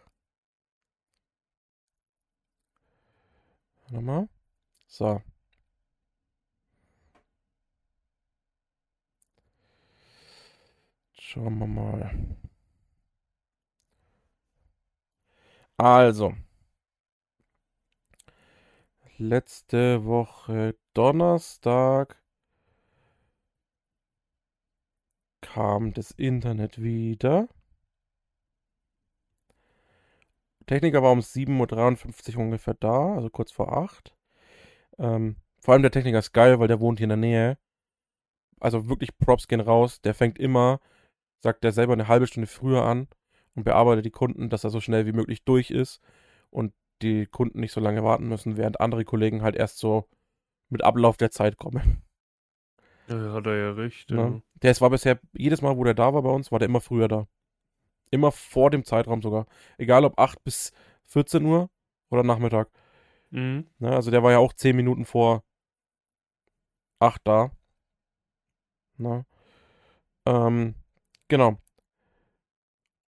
Warte 3.90 4.00
mal. 4.02 4.28
So. 4.88 5.20
Schauen 11.12 11.58
wir 11.58 11.66
mal. 11.66 12.36
Also. 15.76 16.34
Letzte 19.22 20.06
Woche 20.06 20.76
Donnerstag 20.94 22.22
kam 25.42 25.92
das 25.92 26.12
Internet 26.12 26.80
wieder. 26.82 27.46
Techniker 30.64 31.02
war 31.02 31.12
um 31.12 31.18
7.53 31.18 32.36
Uhr 32.36 32.44
ungefähr 32.44 32.72
da, 32.72 33.14
also 33.14 33.28
kurz 33.28 33.52
vor 33.52 33.76
8. 33.76 34.16
Ähm, 34.96 35.36
vor 35.58 35.74
allem 35.74 35.82
der 35.82 35.90
Techniker 35.90 36.20
ist 36.20 36.32
geil, 36.32 36.58
weil 36.58 36.68
der 36.68 36.80
wohnt 36.80 36.98
hier 36.98 37.04
in 37.04 37.10
der 37.10 37.18
Nähe. 37.18 37.58
Also 38.58 38.88
wirklich 38.88 39.18
Props 39.18 39.48
gehen 39.48 39.60
raus. 39.60 40.00
Der 40.00 40.14
fängt 40.14 40.38
immer, 40.38 40.80
sagt 41.40 41.62
er 41.62 41.72
selber, 41.72 41.92
eine 41.92 42.08
halbe 42.08 42.26
Stunde 42.26 42.46
früher 42.46 42.86
an 42.86 43.06
und 43.54 43.64
bearbeitet 43.64 44.06
die 44.06 44.10
Kunden, 44.10 44.48
dass 44.48 44.64
er 44.64 44.70
so 44.70 44.80
schnell 44.80 45.04
wie 45.04 45.12
möglich 45.12 45.44
durch 45.44 45.70
ist 45.70 46.00
und 46.48 46.72
die 47.02 47.26
Kunden 47.26 47.60
nicht 47.60 47.72
so 47.72 47.80
lange 47.80 48.04
warten 48.04 48.28
müssen, 48.28 48.56
während 48.56 48.80
andere 48.80 49.04
Kollegen 49.04 49.42
halt 49.42 49.56
erst 49.56 49.78
so 49.78 50.08
mit 50.68 50.82
Ablauf 50.82 51.16
der 51.16 51.30
Zeit 51.30 51.56
kommen. 51.56 52.02
Ja, 53.08 53.32
hat 53.32 53.46
er 53.46 53.56
ja 53.56 53.70
recht. 53.72 54.10
Ja. 54.10 54.16
Ne? 54.16 54.42
Der 54.62 54.70
es 54.70 54.80
war 54.80 54.90
bisher, 54.90 55.18
jedes 55.32 55.62
Mal, 55.62 55.76
wo 55.76 55.84
der 55.84 55.94
da 55.94 56.14
war 56.14 56.22
bei 56.22 56.30
uns, 56.30 56.52
war 56.52 56.58
der 56.58 56.68
immer 56.68 56.80
früher 56.80 57.08
da. 57.08 57.26
Immer 58.10 58.32
vor 58.32 58.70
dem 58.70 58.84
Zeitraum 58.84 59.22
sogar. 59.22 59.46
Egal 59.78 60.04
ob 60.04 60.18
8 60.18 60.42
bis 60.44 60.72
14 61.06 61.44
Uhr 61.44 61.70
oder 62.10 62.22
Nachmittag. 62.22 62.70
Mhm. 63.30 63.66
Ne? 63.78 63.90
Also 63.90 64.10
der 64.10 64.22
war 64.22 64.32
ja 64.32 64.38
auch 64.38 64.52
10 64.52 64.76
Minuten 64.76 65.04
vor 65.04 65.42
8 67.00 67.20
da. 67.24 67.50
Ne? 68.96 69.24
Ähm, 70.26 70.74
genau. 71.28 71.58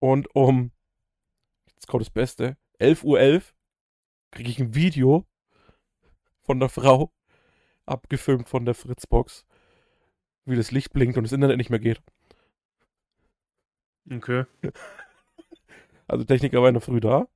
Und 0.01 0.35
um, 0.35 0.73
jetzt 1.75 1.87
kommt 1.87 2.01
das 2.01 2.11
Beste, 2.11 2.57
11.11 2.81 3.05
Uhr 3.05 3.21
11 3.21 3.55
kriege 4.33 4.51
ich 4.51 4.59
ein 4.59 4.75
Video 4.75 5.25
von 6.43 6.59
der 6.59 6.69
Frau, 6.69 7.13
abgefilmt 7.87 8.49
von 8.49 8.65
der 8.65 8.75
Fritzbox, 8.75 9.47
wie 10.45 10.57
das 10.57 10.73
Licht 10.73 10.93
blinkt 10.93 11.17
und 11.17 11.25
das 11.25 11.33
Internet 11.33 11.59
nicht 11.59 11.71
mehr 11.71 11.79
geht. 11.79 12.03
Okay. 14.11 14.45
Also 16.09 16.25
Techniker 16.25 16.61
war 16.61 16.69
in 16.69 16.75
der 16.75 16.83
Früh 16.83 17.01
da, 17.01 17.27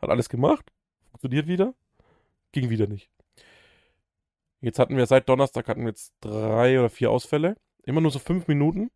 hat 0.00 0.08
alles 0.08 0.30
gemacht, 0.30 0.72
funktioniert 1.10 1.46
wieder, 1.46 1.74
ging 2.52 2.70
wieder 2.70 2.86
nicht. 2.86 3.10
Jetzt 4.62 4.78
hatten 4.78 4.96
wir 4.96 5.04
seit 5.04 5.28
Donnerstag 5.28 5.68
hatten 5.68 5.82
wir 5.82 5.88
jetzt 5.88 6.14
drei 6.20 6.78
oder 6.78 6.88
vier 6.88 7.10
Ausfälle. 7.10 7.56
Immer 7.82 8.00
nur 8.00 8.10
so 8.10 8.18
fünf 8.18 8.48
Minuten. 8.48 8.90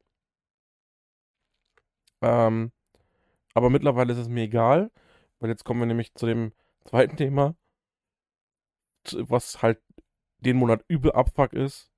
Ähm, 2.22 2.72
aber 3.52 3.68
mittlerweile 3.68 4.12
ist 4.12 4.18
es 4.18 4.28
mir 4.28 4.44
egal, 4.44 4.90
weil 5.40 5.50
jetzt 5.50 5.64
kommen 5.64 5.80
wir 5.80 5.86
nämlich 5.86 6.14
zu 6.14 6.24
dem 6.24 6.52
zweiten 6.84 7.16
Thema, 7.16 7.54
was 9.12 9.62
halt 9.62 9.80
den 10.40 10.56
Monat 10.56 10.84
übel 10.88 11.12
Abfuck 11.12 11.52
ist. 11.52 11.90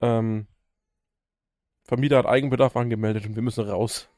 Ähm, 0.00 0.46
Vermieter 1.84 2.18
hat 2.18 2.26
Eigenbedarf 2.26 2.76
angemeldet 2.76 3.26
und 3.26 3.34
wir 3.34 3.42
müssen 3.42 3.64
raus. 3.68 4.08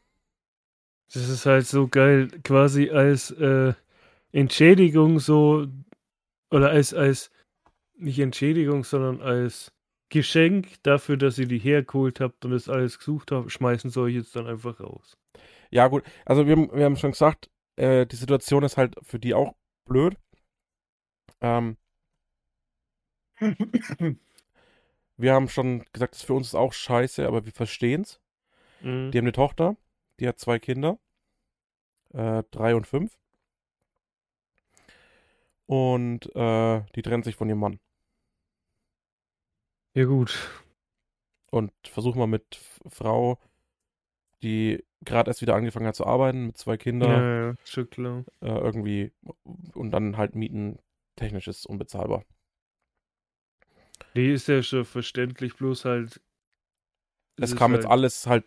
Das 1.13 1.29
ist 1.29 1.47
halt 1.47 1.67
so 1.67 1.89
geil, 1.89 2.29
quasi 2.45 2.91
als 2.91 3.31
äh, 3.33 3.75
Entschädigung 4.33 5.19
so, 5.19 5.67
oder 6.51 6.71
als, 6.71 6.95
als, 6.95 7.31
nicht 7.95 8.19
Entschädigung, 8.19 8.85
sondern 8.85 9.21
als 9.21 9.73
Geschenk 10.09 10.83
dafür, 10.83 11.17
dass 11.17 11.39
ihr 11.39 11.47
die 11.47 11.59
hergeholt 11.59 12.21
habt 12.21 12.45
und 12.45 12.53
das 12.53 12.69
alles 12.69 12.99
gesucht 12.99 13.33
habt, 13.33 13.51
schmeißen 13.53 13.91
soll 13.91 14.11
ich 14.11 14.17
jetzt 14.17 14.35
dann 14.37 14.47
einfach 14.47 14.81
raus. 14.81 15.17
Ja, 15.71 15.87
gut, 15.89 16.03
also 16.25 16.47
wir, 16.47 16.57
wir 16.57 16.85
haben 16.85 16.97
schon 16.97 17.13
gesagt, 17.13 17.49
äh, 17.77 18.07
die 18.07 18.17
Situation 18.17 18.65
ist 18.65 18.77
halt 18.77 18.97
für 19.03 19.19
die 19.19 19.35
auch 19.35 19.55
blöd. 19.85 20.17
Ähm, 21.41 21.77
wir 25.17 25.35
haben 25.35 25.49
schon 25.49 25.85
gesagt, 25.93 26.15
das 26.15 26.23
für 26.23 26.35
uns 26.35 26.49
ist 26.49 26.55
auch 26.55 26.73
scheiße, 26.73 27.27
aber 27.27 27.45
wir 27.45 27.53
verstehen 27.53 28.03
es. 28.03 28.21
Mhm. 28.81 29.11
Die 29.11 29.19
haben 29.19 29.25
eine 29.25 29.33
Tochter, 29.33 29.77
die 30.19 30.29
hat 30.29 30.39
zwei 30.39 30.59
Kinder, 30.59 30.99
äh, 32.13 32.43
drei 32.51 32.75
und 32.75 32.87
fünf. 32.87 33.19
Und 35.67 36.35
äh, 36.35 36.83
die 36.95 37.03
trennt 37.03 37.25
sich 37.25 37.37
von 37.37 37.49
ihrem 37.49 37.61
Mann. 37.61 37.81
Ja, 39.95 40.05
gut. 40.05 40.37
Und 41.51 41.73
versuch 41.85 42.15
mal 42.15 42.27
mit 42.27 42.61
Frau, 42.89 43.39
die 44.43 44.85
gerade 45.05 45.31
erst 45.31 45.43
wieder 45.43 45.55
angefangen 45.55 45.87
hat 45.87 45.97
zu 45.97 46.07
arbeiten, 46.07 46.47
mit 46.47 46.59
zwei 46.59 46.77
Kindern, 46.77 47.11
Ja, 47.11 47.47
ja, 47.49 47.55
schon 47.65 47.91
klar. 47.91 48.25
äh, 48.41 48.47
irgendwie 48.49 49.13
und 49.75 49.91
dann 49.91 50.17
halt 50.17 50.35
Mieten 50.35 50.79
technisch 51.17 51.49
ist 51.49 51.67
unbezahlbar. 51.67 52.25
Nee, 54.15 54.33
ist 54.33 54.49
ja 54.49 54.63
schon 54.63 54.85
verständlich, 54.85 55.55
bloß 55.57 55.85
halt. 55.85 56.21
Es 57.37 57.55
kam 57.57 57.73
jetzt 57.73 57.85
halt- 57.85 57.93
alles 57.93 58.27
halt. 58.27 58.45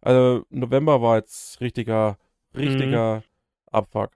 Also 0.00 0.44
November 0.50 1.00
war 1.00 1.16
jetzt 1.16 1.60
richtiger, 1.60 2.18
richtiger 2.54 3.22
Abfuck. 3.70 4.10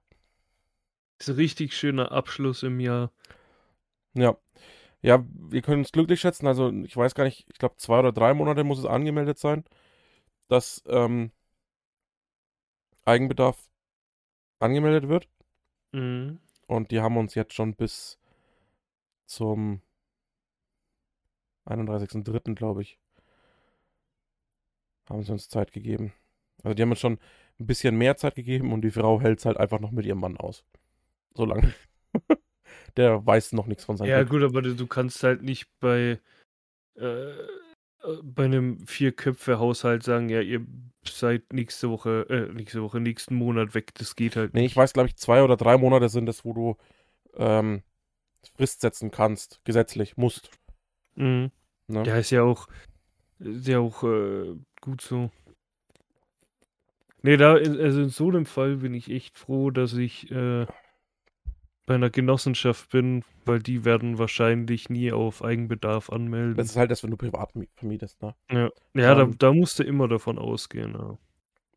Ist 1.19 1.31
ein 1.31 1.37
richtig 1.37 1.75
schöner 1.75 2.13
Abschluss 2.13 2.63
im 2.63 2.79
Jahr. 2.79 3.11
Ja. 4.15 4.37
Ja, 5.03 5.25
wir 5.33 5.63
können 5.63 5.81
uns 5.81 5.93
glücklich 5.93 6.21
schätzen. 6.21 6.47
Also 6.47 6.71
ich 6.85 6.97
weiß 6.97 7.15
gar 7.15 7.25
nicht, 7.25 7.47
ich 7.51 7.59
glaube 7.59 7.77
zwei 7.77 8.01
oder 8.01 8.13
drei 8.13 8.35
Monate 8.35 8.65
muss 8.65 8.79
es 8.81 8.85
angemeldet 8.87 9.39
sein, 9.39 9.65
dass 10.49 10.83
ähm, 10.87 11.31
Eigenbedarf 13.05 13.69
angemeldet 14.61 15.09
wird. 15.09 15.29
Mhm. 15.93 16.39
Und 16.67 16.91
die 16.91 17.01
haben 17.01 17.17
uns 17.17 17.35
jetzt 17.35 17.55
schon 17.55 17.75
bis 17.75 18.19
zum 19.27 19.81
31.03. 21.67 22.55
glaube 22.55 22.83
ich, 22.83 22.99
haben 25.09 25.23
sie 25.23 25.33
uns 25.33 25.49
Zeit 25.49 25.73
gegeben. 25.73 26.13
Also 26.63 26.75
die 26.75 26.83
haben 26.83 26.91
uns 26.91 27.01
schon 27.01 27.19
ein 27.61 27.67
bisschen 27.67 27.97
mehr 27.97 28.17
Zeit 28.17 28.35
gegeben 28.35 28.73
und 28.73 28.83
die 28.83 28.91
Frau 28.91 29.21
hält 29.21 29.39
es 29.39 29.47
halt 29.47 29.57
einfach 29.57 29.81
noch 29.81 29.91
mit 29.91 30.07
ihrem 30.07 30.21
Mann 30.21 30.37
aus. 30.37 30.65
So 31.35 31.45
lange. 31.45 31.73
Der 32.97 33.25
weiß 33.25 33.53
noch 33.53 33.67
nichts 33.67 33.85
von 33.85 33.97
seinem 33.97 34.11
Ja, 34.11 34.19
Glück. 34.19 34.31
gut, 34.31 34.43
aber 34.43 34.63
du 34.63 34.87
kannst 34.87 35.23
halt 35.23 35.43
nicht 35.43 35.69
bei, 35.81 36.21
äh, 36.97 37.33
bei 38.23 38.45
einem 38.45 38.87
Vier-Köpfe-Haushalt 38.87 40.03
sagen, 40.03 40.29
ja, 40.29 40.41
ihr 40.41 40.65
seid 41.05 41.53
nächste 41.53 41.91
Woche, 41.91 42.27
äh, 42.29 42.53
nächste 42.53 42.83
Woche, 42.83 43.01
nächsten 43.01 43.35
Monat 43.35 43.75
weg. 43.75 43.95
Das 43.95 44.15
geht 44.15 44.37
halt 44.37 44.55
Nee, 44.55 44.67
ich 44.67 44.77
weiß, 44.77 44.93
glaube 44.93 45.09
ich, 45.09 45.17
zwei 45.17 45.43
oder 45.43 45.57
drei 45.57 45.77
Monate 45.77 46.09
sind 46.09 46.29
es, 46.29 46.45
wo 46.45 46.53
du 46.53 46.77
ähm, 47.35 47.83
Frist 48.57 48.81
setzen 48.81 49.11
kannst, 49.11 49.61
gesetzlich, 49.65 50.17
musst. 50.17 50.51
Mhm. 51.15 51.51
Ne? 51.89 52.05
Ja, 52.05 52.17
ist 52.17 52.31
ja 52.31 52.43
auch, 52.43 52.69
ist 53.39 53.67
ja 53.67 53.79
auch 53.79 54.03
äh, 54.05 54.55
gut 54.81 55.01
so. 55.01 55.31
Nee, 57.23 57.37
da, 57.37 57.55
also 57.55 58.01
in 58.03 58.11
so 58.11 58.29
einem 58.29 58.47
Fall 58.47 58.77
bin 58.77 58.95
ich 58.95 59.11
echt 59.11 59.39
froh, 59.39 59.71
dass 59.71 59.95
ich 59.95 60.31
äh, 60.31 60.67
bei 61.88 61.94
einer 61.94 62.11
Genossenschaft 62.11 62.90
bin, 62.90 63.24
weil 63.44 63.59
die 63.61 63.85
werden 63.85 64.18
wahrscheinlich 64.18 64.88
nie 64.90 65.11
auf 65.11 65.42
Eigenbedarf 65.42 66.11
anmelden. 66.11 66.55
Das 66.57 66.66
ist 66.68 66.77
halt 66.77 66.90
das, 66.90 67.03
wenn 67.03 67.11
du 67.11 67.16
privat 67.16 67.55
mi- 67.57 67.68
vermietest. 67.74 68.20
Ne? 68.22 68.35
ja, 68.51 68.70
ja 68.94 69.14
da, 69.14 69.22
Ähm. 69.22 69.38
da 69.38 69.53
musst 69.53 69.79
du 69.79 69.83
immer 69.83 70.07
davon 70.07 70.38
ausgehen. 70.38 70.92
Ja. 70.92 71.18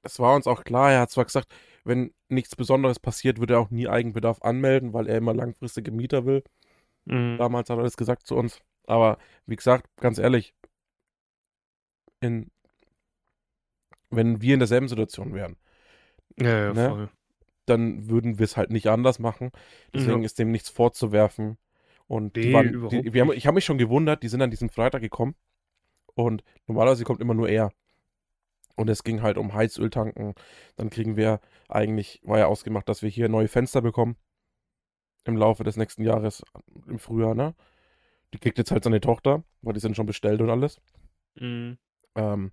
Es 0.04 0.20
war 0.20 0.36
uns 0.36 0.48
auch 0.48 0.64
klar, 0.64 0.92
er 0.92 1.02
hat 1.02 1.12
zwar 1.12 1.26
gesagt, 1.26 1.48
wenn 1.84 2.14
nichts 2.28 2.56
Besonderes 2.56 3.00
passiert, 3.00 3.40
würde 3.40 3.54
er 3.56 3.60
auch 3.62 3.70
nie 3.72 3.88
Eigenbedarf 3.88 4.42
anmelden, 4.42 4.94
weil 4.94 5.08
er 5.08 5.18
immer 5.18 5.34
langfristige 5.34 5.92
Mieter 5.92 6.26
will. 6.26 6.44
Mhm. 7.06 7.38
Damals 7.38 7.70
hat 7.70 7.78
er 7.78 7.84
das 7.84 7.98
gesagt 7.98 8.28
zu 8.28 8.36
uns. 8.36 8.60
Aber 8.88 9.18
wie 9.46 9.56
gesagt, 9.56 9.88
ganz 9.98 10.18
ehrlich, 10.18 10.54
in, 12.20 12.52
wenn 14.10 14.42
wir 14.42 14.54
in 14.56 14.60
derselben 14.60 14.88
Situation 14.88 15.34
wären, 15.34 15.56
Ja, 16.38 16.66
ja, 16.68 16.74
Ne? 16.74 17.10
Dann 17.72 18.10
würden 18.10 18.38
wir 18.38 18.44
es 18.44 18.58
halt 18.58 18.70
nicht 18.70 18.88
anders 18.88 19.18
machen. 19.20 19.52
Deswegen 19.94 20.20
Ja. 20.20 20.26
ist 20.26 20.38
dem 20.40 20.52
nichts 20.52 20.70
vorzuwerfen. 20.70 21.58
Und 22.08 22.36
die 22.36 22.48
Nee, 22.48 22.54
waren, 22.54 22.90
die, 22.90 23.14
wir 23.14 23.22
haben, 23.22 23.32
ich 23.34 23.48
habe 23.48 23.56
mich 23.56 23.66
schon 23.66 23.78
gewundert, 23.78 24.22
die 24.22 24.28
sind 24.28 24.42
an 24.42 24.52
diesem 24.52 24.70
Freitag 24.70 25.02
gekommen. 25.02 25.36
Und 26.14 26.44
normalerweise 26.68 27.04
kommt 27.06 27.22
immer 27.22 27.34
nur 27.34 27.50
er. 27.50 27.72
Und 28.76 28.90
es 28.90 29.04
ging 29.04 29.22
halt 29.22 29.38
um 29.38 29.54
Heizöltanken. 29.54 30.34
Dann 30.76 30.90
kriegen 30.90 31.16
wir 31.16 31.40
eigentlich, 31.70 32.20
war 32.24 32.40
ja 32.40 32.48
ausgemacht, 32.48 32.90
dass 32.90 33.02
wir 33.02 33.10
hier 33.10 33.30
neue 33.30 33.48
Fenster 33.48 33.82
bekommen. 33.82 34.18
Im 35.24 35.38
Laufe 35.38 35.64
des 35.64 35.78
nächsten 35.78 36.04
Jahres, 36.04 36.44
im 36.88 37.00
Frühjahr, 37.00 37.36
ne? 37.36 37.54
Die 38.34 38.40
kriegt 38.40 38.58
jetzt 38.58 38.72
halt 38.72 38.84
seine 38.84 39.02
Tochter, 39.02 39.44
weil 39.62 39.74
die 39.74 39.80
sind 39.80 39.96
schon 39.96 40.06
bestellt 40.06 40.42
und 40.42 40.50
alles. 40.50 40.82
Mhm. 41.36 41.78
Ähm, 42.16 42.52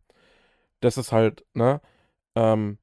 das 0.81 0.99
ist 0.99 1.11
halt, 1.13 1.45
ne? 1.55 1.81
Ähm, 2.35 2.79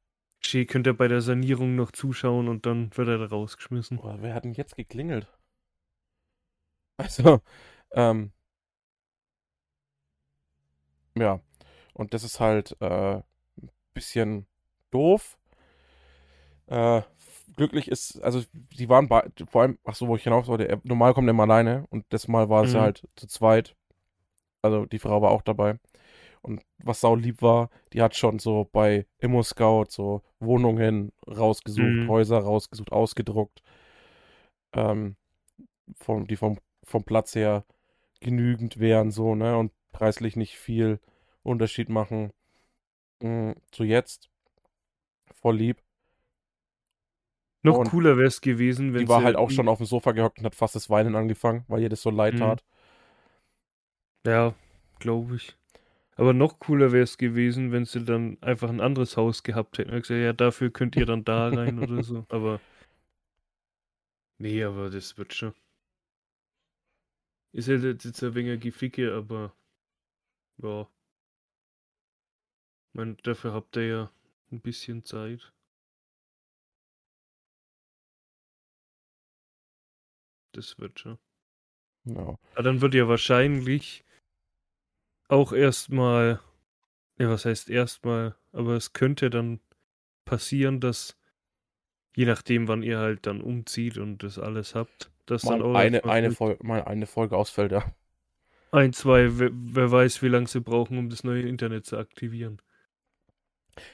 Schee 0.46 0.66
könnt 0.66 0.88
ihr 0.88 0.94
bei 0.94 1.10
der 1.10 1.20
Sanierung 1.22 1.76
noch 1.76 1.92
zuschauen 1.92 2.48
und 2.48 2.66
dann 2.66 2.96
wird 2.96 3.10
er 3.10 3.18
da 3.18 3.26
rausgeschmissen. 3.26 3.98
Boah, 3.98 4.22
wer 4.22 4.34
hat 4.34 4.46
denn 4.46 4.54
jetzt 4.54 4.78
geklingelt? 4.78 5.28
Also, 6.98 7.42
ähm, 7.94 8.32
ja, 11.18 11.40
und 11.94 12.14
das 12.14 12.24
ist 12.24 12.40
halt 12.40 12.76
äh, 12.82 13.18
ein 13.18 13.24
bisschen 13.94 14.48
doof. 14.92 15.38
Äh, 16.68 17.02
glücklich 17.56 17.88
ist, 17.88 18.22
also 18.24 18.42
die 18.54 18.90
waren 18.90 19.08
bei, 19.08 19.24
vor 19.50 19.62
allem, 19.62 19.78
ach 19.86 19.96
so, 19.96 20.08
wo 20.08 20.16
ich 20.16 20.24
hinaus 20.24 20.48
wollte, 20.48 20.82
normal 20.84 21.14
kommt 21.14 21.28
er 21.28 21.32
immer 21.32 21.44
alleine 21.44 21.86
und 21.90 22.06
das 22.10 22.28
Mal 22.28 22.50
war 22.50 22.64
es 22.64 22.74
Mhm. 22.74 22.80
halt 22.80 23.08
zu 23.16 23.28
zweit. 23.28 23.76
Also 24.64 24.86
die 24.88 25.00
Frau 25.00 25.22
war 25.22 25.32
auch 25.32 25.44
dabei. 25.44 25.80
Und 26.46 26.62
was 26.78 27.02
sau 27.02 27.16
lieb 27.16 27.42
war, 27.42 27.72
die 27.92 28.04
hat 28.04 28.16
schon 28.16 28.38
so 28.38 28.70
bei 28.72 29.08
Immo 29.18 29.42
Scout 29.42 29.86
so 29.90 30.22
Wohnungen 30.40 31.12
rausgesucht, 31.28 32.04
Mhm. 32.04 32.08
Häuser 32.08 32.38
rausgesucht, 32.38 32.92
ausgedruckt. 32.92 33.64
Ähm, 34.74 35.16
vom, 35.98 36.28
die 36.28 36.36
vom, 36.36 36.60
vom 36.84 37.04
Platz 37.04 37.34
her 37.34 37.66
genügend 38.20 38.80
wären, 38.80 39.10
so, 39.10 39.34
ne? 39.34 39.58
Und 39.58 39.72
preislich 39.92 40.36
nicht 40.36 40.56
viel 40.58 41.00
Unterschied 41.42 41.90
machen. 41.90 42.32
Mm, 43.24 43.54
zu 43.72 43.84
jetzt. 43.84 44.30
Voll 45.34 45.58
lieb. 45.58 45.82
Noch 47.64 47.80
Und 47.80 47.90
cooler 47.90 48.18
wäre 48.18 48.28
es 48.28 48.42
gewesen, 48.42 48.94
wenn 48.94 49.02
Die 49.02 49.10
war 49.10 49.24
halt 49.24 49.36
auch 49.36 49.50
schon 49.50 49.68
auf 49.68 49.78
dem 49.80 49.88
Sofa 49.88 50.12
gehockt 50.12 50.38
und 50.38 50.46
hat 50.46 50.54
fast 50.54 50.76
das 50.76 50.92
Weinen 50.92 51.16
angefangen, 51.16 51.66
weil 51.68 51.82
ihr 51.82 51.90
das 51.90 52.04
so 52.04 52.12
leid 52.12 52.36
Mhm. 52.36 52.40
tat. 52.40 52.64
Ja, 54.26 54.54
glaube 55.00 55.36
ich. 55.36 55.56
Aber 56.16 56.34
noch 56.34 56.60
cooler 56.60 56.94
wäre 56.94 57.04
es 57.04 57.18
gewesen, 57.18 57.72
wenn 57.72 57.86
sie 57.86 58.04
dann 58.04 58.42
einfach 58.42 58.70
ein 58.70 58.80
anderes 58.80 59.18
Haus 59.18 59.44
gehabt 59.44 59.78
hätten. 59.78 59.92
Und 59.92 60.02
gesagt, 60.02 60.22
ja, 60.22 60.32
dafür 60.32 60.72
könnt 60.72 60.96
ihr 60.96 61.06
dann 61.06 61.26
da 61.26 61.50
rein 61.50 61.80
oder 61.80 62.04
so. 62.04 62.26
Aber. 62.30 62.62
Nee, 64.38 64.64
aber 64.64 64.90
das 64.90 65.18
wird 65.18 65.34
schon. 65.34 65.54
Ist 67.54 67.70
halt 67.70 68.04
jetzt 68.04 68.22
ein 68.22 68.36
wenig 68.36 68.60
Geficke, 68.60 69.14
aber. 69.14 69.56
Ja. 70.62 70.82
Ich 72.90 72.94
mein, 72.94 73.16
dafür 73.24 73.54
habt 73.54 73.78
ihr 73.78 73.88
ja 73.88 74.12
ein 74.52 74.60
bisschen 74.60 75.06
Zeit. 75.06 75.54
Das 80.52 80.78
wird 80.80 81.00
schon. 81.00 81.18
Ja. 82.06 82.38
Aber 82.54 82.64
dann 82.64 82.82
wird 82.82 82.94
ja 82.94 83.08
wahrscheinlich 83.08 84.05
auch 85.28 85.54
erstmal, 85.54 86.40
ja, 87.18 87.30
was 87.30 87.46
heißt 87.46 87.70
erstmal, 87.70 88.36
aber 88.52 88.76
es 88.76 88.94
könnte 88.94 89.30
dann 89.30 89.60
passieren, 90.26 90.80
dass 90.80 91.18
je 92.16 92.26
nachdem, 92.26 92.68
wann 92.68 92.84
ihr 92.84 93.00
halt 93.00 93.26
dann 93.26 93.42
umzieht 93.42 93.98
und 93.98 94.24
das 94.24 94.40
alles 94.40 94.76
habt, 94.76 95.12
dass 95.26 95.44
dann 95.44 95.60
Mal 95.60 95.66
auch 95.66 95.76
eine, 95.76 96.04
eine, 96.04 96.32
vielleicht 96.32 96.38
Fol 96.38 96.58
mal 96.62 96.84
eine 96.84 97.08
Folge 97.08 97.38
ausfällt, 97.38 97.72
ja. 97.72 97.84
ein, 98.72 98.94
zwei, 98.94 99.40
wer, 99.40 99.50
wer 99.54 99.92
weiß, 99.92 100.22
wie 100.22 100.28
lange 100.28 100.48
sie 100.48 100.62
brauchen, 100.62 100.98
um 100.98 101.10
das 101.10 101.24
neue 101.24 101.42
Internet 101.42 101.86
zu 101.86 101.98
aktivieren. 101.98 102.62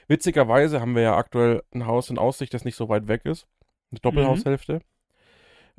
Witzigerweise 0.06 0.80
haben 0.80 0.94
wir 0.94 1.02
ja 1.02 1.16
aktuell 1.16 1.62
ein 1.74 1.86
Haus 1.86 2.10
in 2.10 2.18
Aussicht, 2.18 2.54
das 2.54 2.64
nicht 2.64 2.76
so 2.76 2.88
weit 2.88 3.08
weg 3.08 3.24
ist. 3.24 3.48
Eine 3.90 4.00
Doppelhaushälfte, 4.00 4.80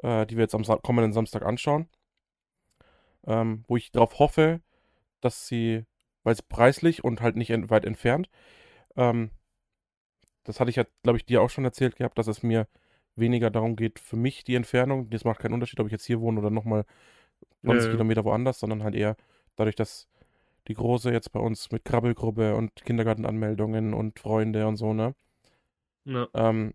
äh, 0.01 0.25
die 0.25 0.35
wir 0.35 0.43
jetzt 0.43 0.55
am 0.55 0.63
Sa 0.63 0.77
kommenden 0.77 1.13
Samstag 1.13 1.43
anschauen. 1.43 1.87
Ähm, 3.25 3.63
wo 3.67 3.77
ich 3.77 3.91
darauf 3.91 4.19
hoffe, 4.19 4.59
dass 5.25 5.47
sie, 5.47 5.85
weil 6.23 6.33
es 6.33 6.41
preislich 6.41 7.03
und 7.03 7.21
halt 7.21 7.35
nicht 7.35 7.49
ent 7.51 7.69
weit 7.69 7.85
entfernt, 7.85 8.29
ähm, 8.97 9.31
das 10.43 10.59
hatte 10.59 10.69
ich 10.69 10.75
ja, 10.75 10.85
glaube 11.03 11.17
ich, 11.17 11.25
dir 11.25 11.41
auch 11.41 11.49
schon 11.49 11.65
erzählt 11.65 11.95
gehabt, 11.95 12.17
dass 12.17 12.27
es 12.27 12.43
mir 12.43 12.67
weniger 13.15 13.49
darum 13.49 13.75
geht, 13.75 13.99
für 13.99 14.15
mich 14.17 14.43
die 14.43 14.55
Entfernung. 14.55 15.09
Das 15.09 15.23
macht 15.25 15.39
keinen 15.39 15.53
Unterschied, 15.53 15.79
ob 15.79 15.87
ich 15.87 15.91
jetzt 15.91 16.05
hier 16.05 16.19
wohne 16.21 16.39
oder 16.39 16.49
nochmal 16.49 16.85
20 17.63 17.89
Äh, 17.89 17.91
Kilometer 17.91 18.25
woanders, 18.25 18.59
sondern 18.59 18.83
halt 18.83 18.95
eher 18.95 19.15
dadurch, 19.55 19.75
dass 19.75 20.07
die 20.67 20.75
Große 20.75 21.11
jetzt 21.11 21.31
bei 21.33 21.39
uns 21.41 21.71
mit 21.71 21.85
Krabbelgruppe 21.85 22.55
und 22.55 22.75
Kindergartenanmeldungen 22.85 23.93
und 23.93 24.19
Freunde 24.19 24.67
und 24.67 24.77
so, 24.77 24.93
ne? 24.93 25.15
ja. 26.05 26.27
Ähm, 26.33 26.73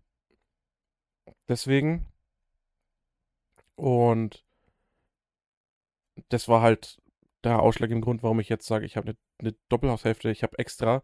deswegen. 1.49 2.05
Und 3.75 4.43
das 6.29 6.47
war 6.47 6.61
halt 6.61 7.01
der 7.43 7.61
ausschlaggebende 7.61 8.05
Grund, 8.05 8.23
warum 8.23 8.39
ich 8.39 8.49
jetzt 8.49 8.67
sage, 8.67 8.85
ich 8.85 8.97
habe 8.97 9.09
eine, 9.09 9.17
eine 9.39 9.55
Doppelhaushälfte. 9.69 10.29
Ich 10.29 10.43
habe 10.43 10.57
extra 10.59 11.01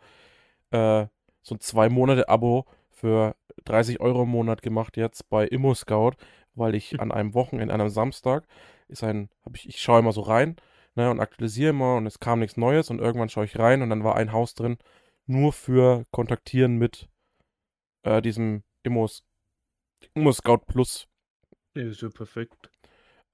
äh, 0.71 1.05
so 1.41 1.55
ein 1.55 1.59
zwei 1.59 1.89
Monate 1.89 2.29
Abo 2.29 2.65
für 2.89 3.35
30 3.65 3.99
Euro 3.99 4.23
im 4.23 4.29
Monat 4.29 4.61
gemacht 4.61 4.97
jetzt 4.97 5.29
bei 5.29 5.45
Immo 5.47 5.73
Scout, 5.73 6.13
weil 6.53 6.75
ich 6.75 6.99
an 6.99 7.11
einem 7.11 7.33
Wochenende, 7.33 7.73
an 7.73 7.81
einem 7.81 7.89
Samstag, 7.89 8.47
ist 8.87 9.03
ein, 9.03 9.29
habe 9.45 9.57
ich, 9.57 9.67
ich 9.67 9.81
schaue 9.81 9.99
immer 9.99 10.11
so 10.11 10.21
rein, 10.21 10.55
ne, 10.95 11.09
und 11.09 11.19
aktualisiere 11.19 11.69
immer 11.71 11.95
und 11.95 12.07
es 12.07 12.19
kam 12.19 12.39
nichts 12.39 12.57
Neues 12.57 12.89
und 12.89 12.99
irgendwann 12.99 13.29
schaue 13.29 13.45
ich 13.45 13.59
rein 13.59 13.81
und 13.81 13.89
dann 13.89 14.03
war 14.03 14.15
ein 14.15 14.31
Haus 14.31 14.53
drin, 14.55 14.77
nur 15.25 15.53
für 15.53 16.03
Kontaktieren 16.11 16.77
mit 16.77 17.09
äh, 18.03 18.21
diesem 18.21 18.63
Immo, 18.83 19.09
Immo 20.13 20.31
Scout 20.31 20.65
Plus. 20.67 21.07
ja, 21.75 21.83
ist 21.83 22.01
ja 22.01 22.09
perfekt. 22.09 22.69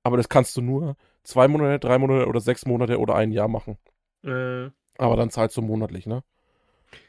Aber 0.03 0.17
das 0.17 0.29
kannst 0.29 0.57
du 0.57 0.61
nur 0.61 0.95
zwei 1.23 1.47
Monate, 1.47 1.79
drei 1.79 1.97
Monate 1.97 2.27
oder 2.27 2.41
sechs 2.41 2.65
Monate 2.65 2.99
oder 2.99 3.15
ein 3.15 3.31
Jahr 3.31 3.47
machen. 3.47 3.77
Äh, 4.23 4.71
Aber 4.97 5.17
dann 5.17 5.29
zahlst 5.29 5.57
du 5.57 5.61
monatlich, 5.61 6.05
ne? 6.07 6.23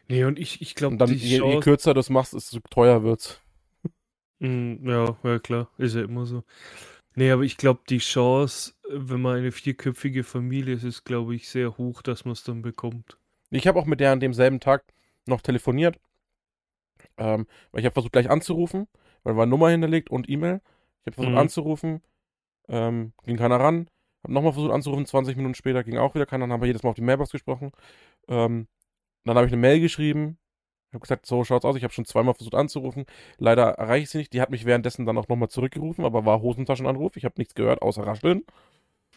nee, 0.09 0.25
und 0.25 0.39
ich, 0.39 0.61
ich 0.63 0.75
glaube, 0.75 0.95
Und 0.95 0.99
dann, 0.99 1.09
die 1.09 1.17
je, 1.17 1.39
je 1.41 1.57
kürzer 1.59 1.91
du 1.95 1.99
das 1.99 2.11
machst, 2.11 2.35
desto 2.35 2.61
teuer 2.71 3.03
wird's. 3.03 3.41
Mm, 4.41 4.87
ja, 4.89 5.17
ja, 5.23 5.39
klar, 5.39 5.71
ist 5.79 5.95
ja 5.95 6.03
immer 6.03 6.27
so. 6.27 6.45
Nee, 7.17 7.31
aber 7.33 7.43
ich 7.43 7.57
glaube, 7.59 7.83
die 7.89 7.99
Chance, 7.99 8.75
wenn 8.91 9.23
man 9.23 9.39
eine 9.39 9.53
vierköpfige 9.53 10.25
Familie 10.25 10.75
ist, 10.75 10.85
ist, 10.85 11.05
glaube 11.05 11.35
ich, 11.35 11.49
sehr 11.49 11.79
hoch, 11.79 12.03
dass 12.03 12.25
man 12.25 12.33
es 12.33 12.45
dann 12.45 12.63
bekommt. 12.63 13.19
Ich 13.51 13.69
habe 13.69 13.79
auch 13.79 13.87
mit 13.87 14.01
der 14.01 14.11
an 14.11 14.19
demselben 14.19 14.59
Tag 14.59 14.85
noch 15.27 15.43
telefoniert, 15.43 16.01
ähm, 17.17 17.47
weil 17.71 17.81
ich 17.81 17.85
habe 17.87 17.93
versucht 17.95 18.13
gleich 18.13 18.31
anzurufen, 18.31 18.89
weil 19.23 19.37
war 19.37 19.47
Nummer 19.47 19.71
hinterlegt 19.71 20.11
und 20.11 20.29
E-Mail. 20.29 20.61
Ich 21.03 21.07
habe 21.07 21.15
versucht 21.17 21.33
Mhm. 21.33 21.39
anzurufen, 21.39 22.03
ähm, 22.69 23.13
ging 23.25 23.37
keiner 23.37 23.61
ran. 23.61 23.89
Habe 24.23 24.33
nochmal 24.33 24.53
versucht 24.53 24.73
anzurufen, 24.73 25.07
20 25.07 25.37
Minuten 25.37 25.55
später 25.55 25.85
ging 25.85 25.99
auch 25.99 26.15
wieder 26.15 26.27
keiner, 26.27 26.45
dann 26.45 26.53
haben 26.53 26.63
wir 26.63 26.67
jedes 26.67 26.83
Mal 26.83 26.91
auf 26.91 26.97
die 26.97 27.03
Mailbox 27.03 27.31
gesprochen. 27.31 27.73
Ähm, 28.29 28.69
dann 29.25 29.37
habe 29.37 29.47
ich 29.47 29.53
eine 29.53 29.61
Mail 29.61 29.81
geschrieben, 29.81 30.39
habe 30.93 31.01
gesagt, 31.01 31.27
so 31.27 31.45
schaut's 31.45 31.65
aus, 31.65 31.77
ich 31.77 31.85
habe 31.85 31.93
schon 31.93 32.05
zweimal 32.05 32.35
versucht 32.35 32.55
anzurufen. 32.55 33.07
Leider 33.39 33.71
erreiche 33.71 34.05
ich 34.05 34.11
sie 34.11 34.19
nicht. 34.19 34.33
Die 34.33 34.41
hat 34.41 34.51
mich 34.51 34.65
währenddessen 34.65 35.07
dann 35.07 35.19
auch 35.19 35.29
nochmal 35.29 35.49
zurückgerufen, 35.49 36.05
aber 36.05 36.25
war 36.25 36.43
Hosentaschenanruf. 36.43 37.17
Ich 37.17 37.25
habe 37.25 37.35
nichts 37.39 37.55
gehört, 37.55 37.83
außer 37.83 38.07
rascheln. 38.07 38.45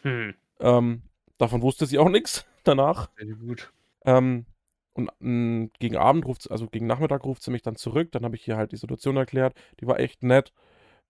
Hm. 0.04 0.34
Ähm, 0.60 1.02
davon 1.38 1.62
wusste 1.62 1.86
sie 1.86 2.00
auch 2.00 2.10
nichts 2.10 2.46
danach. 2.64 3.10
Sehr 3.18 3.36
gut. 3.36 3.74
Ähm, 4.06 4.46
und 4.94 5.12
mh, 5.20 5.70
gegen 5.80 5.98
Abend 5.98 6.26
ruft 6.26 6.44
sie, 6.44 6.52
also 6.52 6.68
gegen 6.68 6.88
Nachmittag 6.88 7.26
ruft 7.26 7.44
sie 7.44 7.52
mich 7.52 7.62
dann 7.62 7.76
zurück. 7.76 8.12
Dann 8.12 8.24
habe 8.24 8.36
ich 8.36 8.48
ihr 8.48 8.58
halt 8.58 8.72
die 8.72 8.78
Situation 8.78 9.18
erklärt. 9.18 9.54
Die 9.82 9.88
war 9.88 10.00
echt 10.00 10.24
nett. 10.24 10.54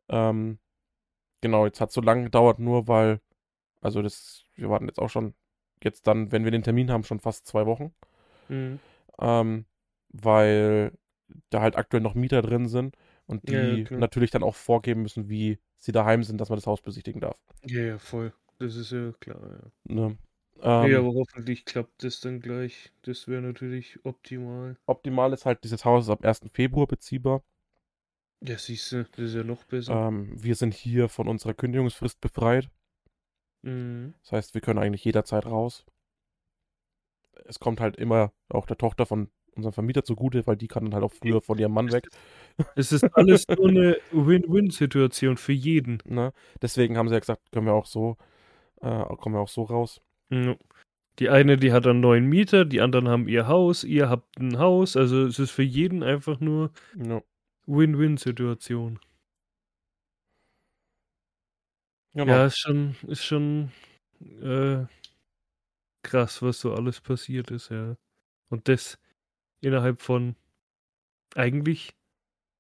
Ähm, 0.09 0.59
genau, 1.41 1.65
jetzt 1.65 1.81
hat 1.81 1.91
so 1.91 2.01
lange 2.01 2.23
gedauert, 2.25 2.59
nur 2.59 2.87
weil, 2.87 3.21
also 3.85 4.01
das, 4.01 4.45
wir 4.55 4.69
warten 4.69 4.87
jetzt 4.87 4.99
auch 4.99 5.09
schon, 5.09 5.35
jetzt 5.83 6.07
dann, 6.07 6.31
wenn 6.31 6.43
wir 6.43 6.51
den 6.51 6.63
Termin 6.63 6.91
haben, 6.91 7.03
schon 7.03 7.19
fast 7.19 7.47
zwei 7.47 7.65
Wochen. 7.65 7.93
Mhm. 8.49 8.79
Ähm, 9.19 9.65
weil 10.09 10.91
da 11.49 11.61
halt 11.61 11.75
aktuell 11.77 12.03
noch 12.03 12.15
Mieter 12.15 12.41
drin 12.41 12.67
sind 12.67 12.95
und 13.27 13.49
Ja, 13.49 13.63
ja, 13.63 13.75
die 13.75 13.83
klar. 13.85 13.99
natürlich 13.99 14.31
dann 14.31 14.43
auch 14.43 14.55
vorgeben 14.55 15.01
müssen, 15.03 15.29
wie 15.29 15.59
sie 15.77 15.91
daheim 15.91 16.23
sind, 16.23 16.39
dass 16.39 16.49
man 16.49 16.57
das 16.57 16.67
Haus 16.67 16.81
besichtigen 16.81 17.21
darf. 17.21 17.39
Ja, 17.65 17.81
ja, 17.81 17.97
voll. 17.97 18.33
Das 18.59 18.75
ist 18.75 18.91
ja 18.91 19.11
klar, 19.19 19.41
ja. 19.41 19.93
Ne? 19.95 20.17
Ähm, 20.61 20.95
aber 20.95 21.13
hoffentlich 21.13 21.65
klappt 21.65 22.03
das 22.03 22.21
dann 22.21 22.39
gleich. 22.39 22.91
Das 23.01 23.27
wäre 23.27 23.41
natürlich 23.41 23.99
optimal. 24.05 24.77
optimal 24.85 25.33
ist 25.33 25.45
halt, 25.45 25.63
dieses 25.63 25.83
Haus 25.83 26.05
ist 26.05 26.09
ab 26.09 26.23
1. 26.23 26.49
Februar 26.53 26.87
beziehbar. 26.87 27.43
Ja, 28.41 28.57
siehst 28.57 28.91
du, 28.91 29.03
das 29.03 29.19
ist 29.19 29.35
ja 29.35 29.43
noch 29.43 29.63
besser. 29.65 30.07
Ähm, 30.07 30.31
wir 30.41 30.55
sind 30.55 30.73
hier 30.73 31.09
von 31.09 31.27
unserer 31.27 31.53
Kündigungsfrist 31.53 32.21
befreit. 32.21 32.69
Mhm. 33.65 34.13
Das 34.21 34.31
heißt, 34.31 34.53
wir 34.53 34.61
können 34.61 34.79
eigentlich 34.79 35.03
jederzeit 35.03 35.45
raus. 35.45 35.85
Es 37.45 37.59
kommt 37.59 37.81
halt 37.81 37.97
immer 37.97 38.31
auch 38.49 38.65
der 38.65 38.77
Tochter 38.77 39.05
von 39.05 39.29
unserem 39.55 39.73
Vermieter 39.73 40.03
zugute, 40.03 40.45
weil 40.47 40.55
die 40.55 40.67
kann 40.67 40.85
dann 40.85 40.93
halt 40.93 41.03
auch 41.03 41.13
früher 41.13 41.41
von 41.41 41.57
ihrem 41.57 41.73
Mann 41.73 41.91
weg. 41.91 42.07
Es 42.75 42.91
ist 42.91 43.03
alles 43.15 43.45
so 43.49 43.63
eine 43.63 43.97
Win-Win-Situation 44.11 45.37
für 45.37 45.53
jeden. 45.53 45.99
Ne? 46.05 46.31
Deswegen 46.61 46.97
haben 46.97 47.07
sie 47.07 47.15
ja 47.15 47.19
gesagt, 47.19 47.51
können 47.51 47.65
wir 47.65 47.73
auch 47.73 47.85
so, 47.85 48.17
äh, 48.81 49.03
kommen 49.17 49.35
wir 49.35 49.39
auch 49.39 49.49
so 49.49 49.63
raus. 49.63 50.01
Die 51.19 51.29
eine, 51.29 51.57
die 51.57 51.71
hat 51.71 51.87
einen 51.87 52.01
neuen 52.01 52.25
Mieter, 52.25 52.65
die 52.65 52.81
anderen 52.81 53.07
haben 53.07 53.27
ihr 53.27 53.47
Haus, 53.47 53.83
ihr 53.83 54.09
habt 54.09 54.37
ein 54.39 54.59
Haus. 54.59 54.97
Also 54.97 55.25
es 55.25 55.39
ist 55.39 55.51
für 55.51 55.63
jeden 55.63 56.03
einfach 56.03 56.39
nur. 56.39 56.71
Win-Win-Situation. 57.67 58.99
Genau. 62.15 62.31
Ja, 62.31 62.45
ist 62.45 62.57
schon, 62.59 62.95
ist 63.07 63.23
schon 63.25 63.71
äh, 64.41 64.85
krass, 66.03 66.41
was 66.41 66.59
so 66.59 66.73
alles 66.73 67.01
passiert 67.01 67.51
ist, 67.51 67.69
ja. 67.69 67.97
Und 68.49 68.67
das 68.69 68.99
innerhalb 69.61 70.01
von 70.01 70.35
eigentlich, 71.35 71.95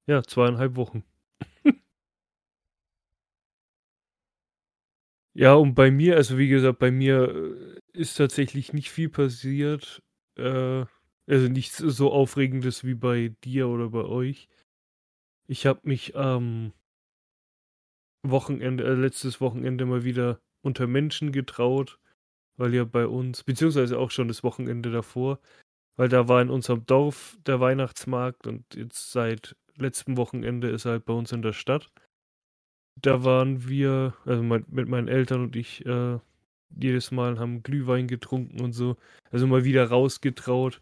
ja, 0.07 0.23
zweieinhalb 0.23 0.75
Wochen. 0.77 1.03
Ja, 5.37 5.53
und 5.55 5.73
bei 5.75 5.91
mir, 5.91 6.15
also 6.15 6.37
wie 6.37 6.47
gesagt, 6.47 6.79
bei 6.79 6.91
mir 6.91 7.75
äh, 7.93 7.99
ist 7.99 8.15
tatsächlich 8.15 8.71
nicht 8.71 8.89
viel 8.89 9.09
passiert. 9.09 10.01
Äh, 10.37 10.85
also 11.27 11.47
nichts 11.49 11.77
so 11.77 12.11
Aufregendes 12.13 12.83
wie 12.85 12.93
bei 12.93 13.35
dir 13.43 13.67
oder 13.67 13.89
bei 13.89 14.05
euch. 14.05 14.47
Ich 15.47 15.65
habe 15.65 15.81
mich 15.83 16.15
am 16.15 16.73
Wochenende, 18.31 18.83
äh, 18.83 18.93
letztes 18.93 19.41
Wochenende 19.41 19.85
mal 19.85 20.03
wieder 20.03 20.39
unter 20.61 20.87
Menschen 20.87 21.31
getraut, 21.31 21.99
weil 22.57 22.73
ja 22.73 22.83
bei 22.83 23.07
uns, 23.07 23.43
beziehungsweise 23.43 23.99
auch 23.99 24.11
schon 24.11 24.27
das 24.27 24.43
Wochenende 24.43 24.91
davor, 24.91 25.39
weil 25.95 26.09
da 26.09 26.27
war 26.27 26.41
in 26.41 26.49
unserem 26.49 26.85
Dorf 26.85 27.37
der 27.45 27.59
Weihnachtsmarkt 27.59 28.47
und 28.47 28.63
jetzt 28.75 29.11
seit 29.11 29.55
letztem 29.77 30.17
Wochenende 30.17 30.69
ist 30.69 30.85
er 30.85 30.93
halt 30.93 31.05
bei 31.05 31.13
uns 31.13 31.31
in 31.31 31.41
der 31.41 31.53
Stadt. 31.53 31.91
Da 33.01 33.23
waren 33.23 33.67
wir, 33.67 34.13
also 34.25 34.41
mein, 34.41 34.65
mit 34.69 34.87
meinen 34.87 35.07
Eltern 35.07 35.43
und 35.43 35.55
ich, 35.55 35.85
äh, 35.85 36.19
jedes 36.69 37.11
Mal 37.11 37.39
haben 37.39 37.63
Glühwein 37.63 38.07
getrunken 38.07 38.61
und 38.61 38.73
so. 38.73 38.97
Also 39.31 39.47
mal 39.47 39.65
wieder 39.65 39.89
rausgetraut. 39.89 40.81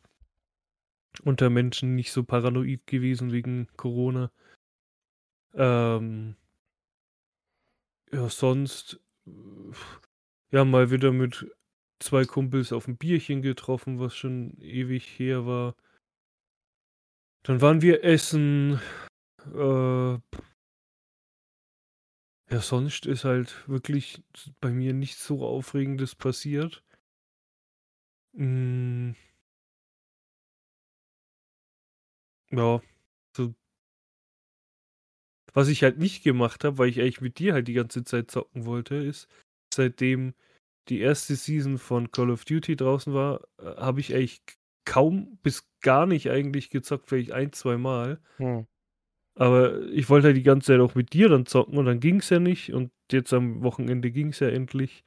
Unter 1.23 1.49
Menschen 1.49 1.95
nicht 1.95 2.11
so 2.11 2.23
paranoid 2.23 2.85
gewesen 2.87 3.31
wegen 3.31 3.67
Corona. 3.77 4.31
Ähm, 5.53 6.35
ja, 8.13 8.29
sonst, 8.29 8.99
ja, 10.51 10.65
mal 10.65 10.91
wieder 10.91 11.11
mit 11.11 11.45
zwei 11.99 12.25
Kumpels 12.25 12.71
auf 12.71 12.87
ein 12.87 12.97
Bierchen 12.97 13.41
getroffen, 13.41 13.99
was 13.99 14.15
schon 14.15 14.57
ewig 14.59 15.19
her 15.19 15.45
war. 15.45 15.75
Dann 17.43 17.61
waren 17.61 17.81
wir 17.81 18.03
essen. 18.03 18.79
Äh, 19.53 20.13
ja, 20.13 20.19
sonst 22.61 23.05
ist 23.05 23.25
halt 23.25 23.67
wirklich 23.67 24.23
bei 24.61 24.69
mir 24.69 24.93
nichts 24.93 25.25
so 25.25 25.45
Aufregendes 25.45 26.15
passiert. 26.15 26.83
Mm. 28.33 29.15
Ja. 32.51 32.81
Was 35.53 35.67
ich 35.67 35.83
halt 35.83 35.99
nicht 35.99 36.23
gemacht 36.23 36.63
habe, 36.63 36.77
weil 36.77 36.89
ich 36.89 36.99
eigentlich 36.99 37.21
mit 37.21 37.39
dir 37.39 37.53
halt 37.53 37.67
die 37.67 37.73
ganze 37.73 38.03
Zeit 38.03 38.31
zocken 38.31 38.65
wollte, 38.65 38.95
ist, 38.95 39.27
seitdem 39.73 40.33
die 40.89 40.99
erste 40.99 41.35
Season 41.35 41.77
von 41.77 42.11
Call 42.11 42.31
of 42.31 42.45
Duty 42.45 42.75
draußen 42.75 43.13
war, 43.13 43.41
äh, 43.59 43.75
habe 43.77 43.99
ich 43.99 44.13
eigentlich 44.13 44.41
kaum 44.85 45.37
bis 45.43 45.69
gar 45.81 46.05
nicht 46.05 46.29
eigentlich 46.29 46.69
gezockt, 46.69 47.07
vielleicht 47.07 47.31
ein, 47.31 47.53
zwei 47.53 47.77
Mal. 47.77 48.19
Hm. 48.37 48.67
Aber 49.35 49.81
ich 49.87 50.09
wollte 50.09 50.27
halt 50.27 50.37
die 50.37 50.43
ganze 50.43 50.67
Zeit 50.67 50.79
auch 50.79 50.95
mit 50.95 51.13
dir 51.13 51.29
dann 51.29 51.45
zocken 51.45 51.77
und 51.77 51.85
dann 51.85 51.99
ging 51.99 52.19
es 52.19 52.29
ja 52.29 52.39
nicht. 52.39 52.73
Und 52.73 52.91
jetzt 53.11 53.33
am 53.33 53.63
Wochenende 53.63 54.11
ging 54.11 54.29
es 54.29 54.39
ja 54.39 54.49
endlich. 54.49 55.03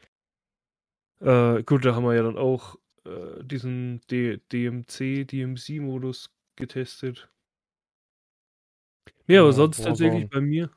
Äh, 1.20 1.62
gut, 1.62 1.84
da 1.84 1.94
haben 1.94 2.04
wir 2.04 2.14
ja 2.14 2.22
dann 2.22 2.36
auch 2.36 2.76
äh, 3.04 3.44
diesen 3.44 4.00
D 4.10 4.38
DMC, 4.52 5.26
DMC-Modus 5.26 6.30
getestet. 6.56 7.28
Nee, 9.28 9.38
aber 9.38 9.48
Ja, 9.48 9.52
sonst 9.52 9.84
tatsächlich 9.84 10.26
Warzone. 10.26 10.28
bei 10.28 10.40
mir. 10.40 10.70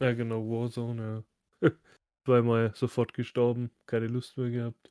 Ja, 0.00 0.12
genau, 0.12 0.48
Warzone, 0.48 1.24
ja. 1.62 1.70
Zweimal 2.26 2.72
sofort 2.74 3.14
gestorben, 3.14 3.70
keine 3.86 4.06
Lust 4.08 4.36
mehr 4.36 4.50
gehabt. 4.50 4.90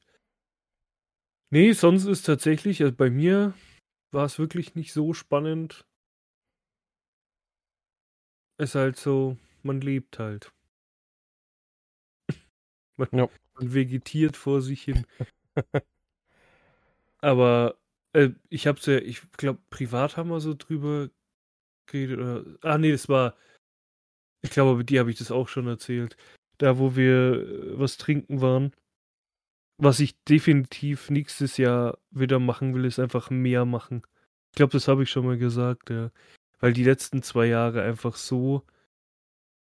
Nee, 1.50 1.72
sonst 1.74 2.06
ist 2.06 2.24
tatsächlich, 2.26 2.82
also 2.82 2.94
bei 2.96 3.10
mir 3.10 3.54
war 4.12 4.26
es 4.26 4.40
wirklich 4.40 4.76
nicht 4.76 4.94
so 4.94 5.14
spannend. 5.14 5.86
Ist 8.60 8.76
halt 8.76 8.98
so, 8.98 9.38
man 9.64 9.82
lebt 9.82 10.20
halt. 10.20 10.52
Man, 12.98 13.10
Ja. 13.12 13.30
man 13.56 13.74
vegetiert 13.74 14.38
vor 14.38 14.62
sich 14.62 14.84
hin. 14.84 15.06
Aber 17.22 17.78
äh, 18.14 18.30
ich 18.50 18.68
hab's 18.68 18.86
ja, 18.86 18.98
ich 18.98 19.22
glaube, 19.34 19.60
privat 19.70 20.18
haben 20.18 20.30
wir 20.30 20.40
so 20.40 20.54
drüber 20.54 21.10
geredet. 21.88 22.20
Oder, 22.20 22.44
ah, 22.62 22.78
nee, 22.78 22.92
das 22.92 23.10
war. 23.10 23.36
Ich 24.44 24.52
glaube, 24.52 24.78
mit 24.78 24.90
dir 24.90 25.00
habe 25.02 25.12
ich 25.12 25.18
das 25.18 25.32
auch 25.32 25.48
schon 25.48 25.68
erzählt. 25.68 26.16
Da, 26.58 26.78
wo 26.80 26.96
wir 26.96 27.44
äh, 27.74 27.80
was 27.80 27.98
trinken 27.98 28.42
waren. 28.42 28.74
Was 29.80 30.00
ich 30.00 30.18
definitiv 30.24 31.10
nächstes 31.12 31.58
Jahr 31.58 32.00
wieder 32.12 32.40
machen 32.40 32.74
will, 32.74 32.86
ist 32.86 33.00
einfach 33.00 33.30
mehr 33.30 33.66
machen. 33.66 34.02
Ich 34.52 34.58
glaube, 34.58 34.72
das 34.74 34.88
habe 34.88 35.04
ich 35.04 35.10
schon 35.12 35.26
mal 35.26 35.38
gesagt, 35.38 35.90
ja. 35.92 36.12
Weil 36.60 36.74
die 36.74 36.84
letzten 36.84 37.22
zwei 37.22 37.46
Jahre 37.48 37.84
einfach 37.84 38.16
so. 38.16 38.66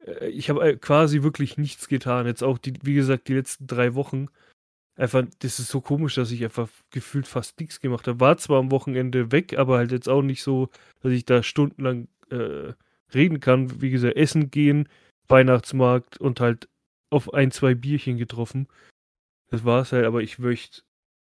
äh, 0.01 0.29
Ich 0.29 0.51
habe 0.51 0.63
äh, 0.71 0.77
quasi 0.77 1.23
wirklich 1.23 1.59
nichts 1.59 1.89
getan. 1.89 2.27
Jetzt 2.27 2.43
auch, 2.43 2.59
die, 2.59 2.75
wie 2.83 2.95
gesagt, 2.95 3.29
die 3.29 3.35
letzten 3.35 3.67
drei 3.67 3.95
Wochen. 3.95 4.29
Einfach, 5.01 5.25
das 5.39 5.59
ist 5.59 5.69
so 5.69 5.81
komisch, 5.81 6.17
dass 6.17 6.31
ich 6.31 6.45
einfach 6.45 6.69
gefühlt 6.91 7.27
fast 7.27 7.59
nichts 7.59 7.81
gemacht 7.81 8.07
habe. 8.07 8.21
War 8.21 8.37
zwar 8.37 8.59
am 8.59 8.71
Wochenende 8.71 9.33
weg, 9.33 9.57
aber 9.57 9.79
halt 9.79 9.93
jetzt 9.93 10.11
auch 10.11 10.21
nicht 10.21 10.43
so, 10.43 10.69
dass 11.01 11.13
ich 11.13 11.25
da 11.25 11.43
stundenlang 11.43 12.09
äh, 12.29 12.75
reden 13.15 13.41
kann. 13.41 13.81
Wie 13.81 13.89
gesagt, 13.89 14.19
essen 14.19 14.51
gehen, 14.51 14.91
Weihnachtsmarkt 15.27 16.19
und 16.19 16.41
halt 16.41 16.69
auf 17.09 17.33
ein, 17.33 17.51
zwei 17.51 17.75
Bierchen 17.75 18.19
getroffen. 18.19 18.69
Das 19.49 19.65
war's 19.65 19.93
halt, 19.93 20.05
aber 20.05 20.21
ich 20.21 20.39
möchte 20.39 20.83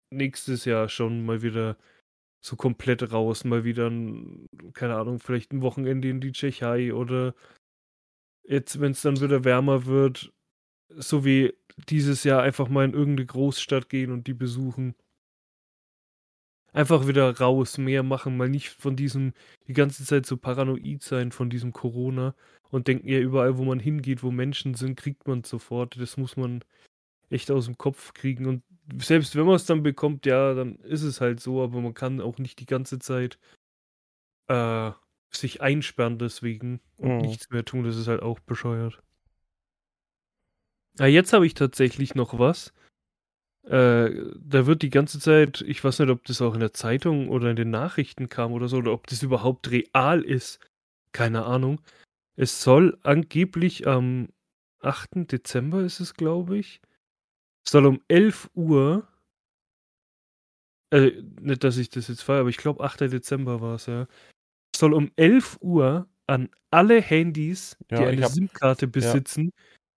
nächstes 0.09 0.65
Jahr 0.65 0.89
schon 0.89 1.25
mal 1.25 1.41
wieder 1.41 1.77
so 2.41 2.57
komplett 2.57 3.13
raus, 3.13 3.45
mal 3.45 3.63
wieder, 3.63 3.89
ein, 3.89 4.45
keine 4.73 4.95
Ahnung, 4.95 5.19
vielleicht 5.19 5.53
ein 5.53 5.61
Wochenende 5.61 6.09
in 6.09 6.19
die 6.19 6.33
Tschechei 6.33 6.93
oder 6.93 7.33
jetzt, 8.43 8.81
wenn 8.81 8.91
es 8.91 9.03
dann 9.03 9.21
wieder 9.21 9.45
wärmer 9.45 9.85
wird, 9.85 10.33
so 10.89 11.23
wie 11.23 11.53
dieses 11.89 12.23
Jahr 12.23 12.41
einfach 12.41 12.69
mal 12.69 12.85
in 12.85 12.93
irgendeine 12.93 13.25
Großstadt 13.27 13.89
gehen 13.89 14.11
und 14.11 14.27
die 14.27 14.33
besuchen. 14.33 14.95
Einfach 16.71 17.07
wieder 17.07 17.37
raus, 17.37 17.77
mehr 17.77 18.01
machen, 18.01 18.35
mal 18.35 18.49
nicht 18.49 18.69
von 18.69 18.95
diesem, 18.95 19.33
die 19.67 19.73
ganze 19.73 20.05
Zeit 20.05 20.25
so 20.25 20.37
paranoid 20.37 21.03
sein 21.03 21.31
von 21.31 21.49
diesem 21.51 21.71
Corona 21.71 22.33
und 22.71 22.87
denken 22.87 23.07
ja 23.07 23.19
überall, 23.19 23.57
wo 23.59 23.63
man 23.63 23.79
hingeht, 23.79 24.23
wo 24.23 24.31
Menschen 24.31 24.73
sind, 24.73 24.95
kriegt 24.97 25.27
man 25.27 25.43
sofort. 25.43 25.99
Das 25.99 26.17
muss 26.17 26.35
man 26.35 26.63
echt 27.29 27.51
aus 27.51 27.65
dem 27.65 27.77
Kopf 27.77 28.13
kriegen. 28.13 28.47
Und 28.47 28.63
selbst 29.01 29.35
wenn 29.35 29.45
man 29.45 29.55
es 29.55 29.65
dann 29.65 29.83
bekommt, 29.83 30.25
ja, 30.25 30.53
dann 30.55 30.77
ist 30.77 31.03
es 31.03 31.21
halt 31.21 31.39
so, 31.41 31.63
aber 31.63 31.81
man 31.81 31.93
kann 31.95 32.21
auch 32.21 32.39
nicht 32.39 32.59
die 32.59 32.65
ganze 32.67 32.99
Zeit 32.99 33.39
äh, 34.47 34.91
sich 35.31 35.61
einsperren 35.61 36.17
deswegen 36.19 36.79
und 36.97 37.17
Mhm. 37.17 37.21
nichts 37.21 37.49
mehr 37.49 37.65
tun. 37.65 37.83
Das 37.85 37.97
ist 37.97 38.07
halt 38.07 38.21
auch 38.21 38.39
bescheuert. 38.39 39.01
Ah, 40.99 41.07
jetzt 41.07 41.33
habe 41.33 41.45
ich 41.47 41.55
tatsächlich 41.55 42.13
noch 42.13 42.37
was. 42.37 42.71
Äh, 43.65 44.11
da 44.39 44.65
wird 44.67 44.81
die 44.83 44.89
ganze 44.91 45.19
Zeit, 45.19 45.61
ich 45.67 45.83
weiß 45.83 45.99
nicht, 45.99 46.09
ob 46.09 46.23
das 46.25 46.41
auch 46.41 46.53
in 46.53 46.61
der 46.61 46.73
Zeitung 46.73 47.29
oder 47.29 47.49
in 47.51 47.55
den 47.55 47.71
Nachrichten 47.71 48.29
kam 48.29 48.53
oder 48.53 48.67
so, 48.67 48.77
oder 48.77 48.93
ob 48.93 49.07
das 49.07 49.23
überhaupt 49.23 49.71
real 49.71 50.21
ist. 50.23 50.59
Keine 51.13 51.45
Ahnung. 51.45 51.81
Es 52.37 52.63
soll 52.63 52.99
angeblich 53.03 53.87
am 53.87 54.29
8. 54.81 55.27
Dezember 55.27 55.81
ist 55.83 55.99
es, 56.01 56.15
glaube 56.15 56.57
ich, 56.57 56.81
soll 57.67 57.85
um 57.87 58.01
11 58.09 58.49
Uhr, 58.55 59.07
äh, 60.91 61.11
nicht, 61.41 61.63
dass 61.63 61.77
ich 61.77 61.89
das 61.89 62.07
jetzt 62.09 62.23
feiere, 62.23 62.41
aber 62.41 62.49
ich 62.49 62.57
glaube 62.57 62.83
8. 62.83 63.09
Dezember 63.09 63.61
war 63.61 63.75
es, 63.75 63.87
ja, 63.87 64.07
soll 64.75 64.93
um 64.93 65.11
11 65.17 65.57
Uhr 65.61 66.07
an 66.27 66.49
alle 66.71 67.01
Handys, 67.01 67.77
die 67.91 67.95
Ja, 67.95 68.05
eine 68.07 68.23
hab- 68.23 68.31
SIM-Karte 68.31 68.87
besitzen, 68.87 69.51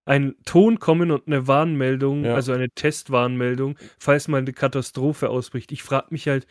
ein 0.07 0.34
Ton 0.46 0.78
kommen 0.78 1.11
und 1.11 1.26
eine 1.26 1.46
Warnmeldung, 1.46 2.24
Ja. 2.24 2.34
also 2.34 2.52
eine 2.52 2.70
Testwarnmeldung, 2.70 3.76
falls 3.98 4.28
mal 4.28 4.38
eine 4.38 4.52
Katastrophe 4.54 5.28
ausbricht. 5.28 5.70
Ich 5.72 5.82
frage 5.82 6.07
mich 6.11 6.26
halt, 6.28 6.46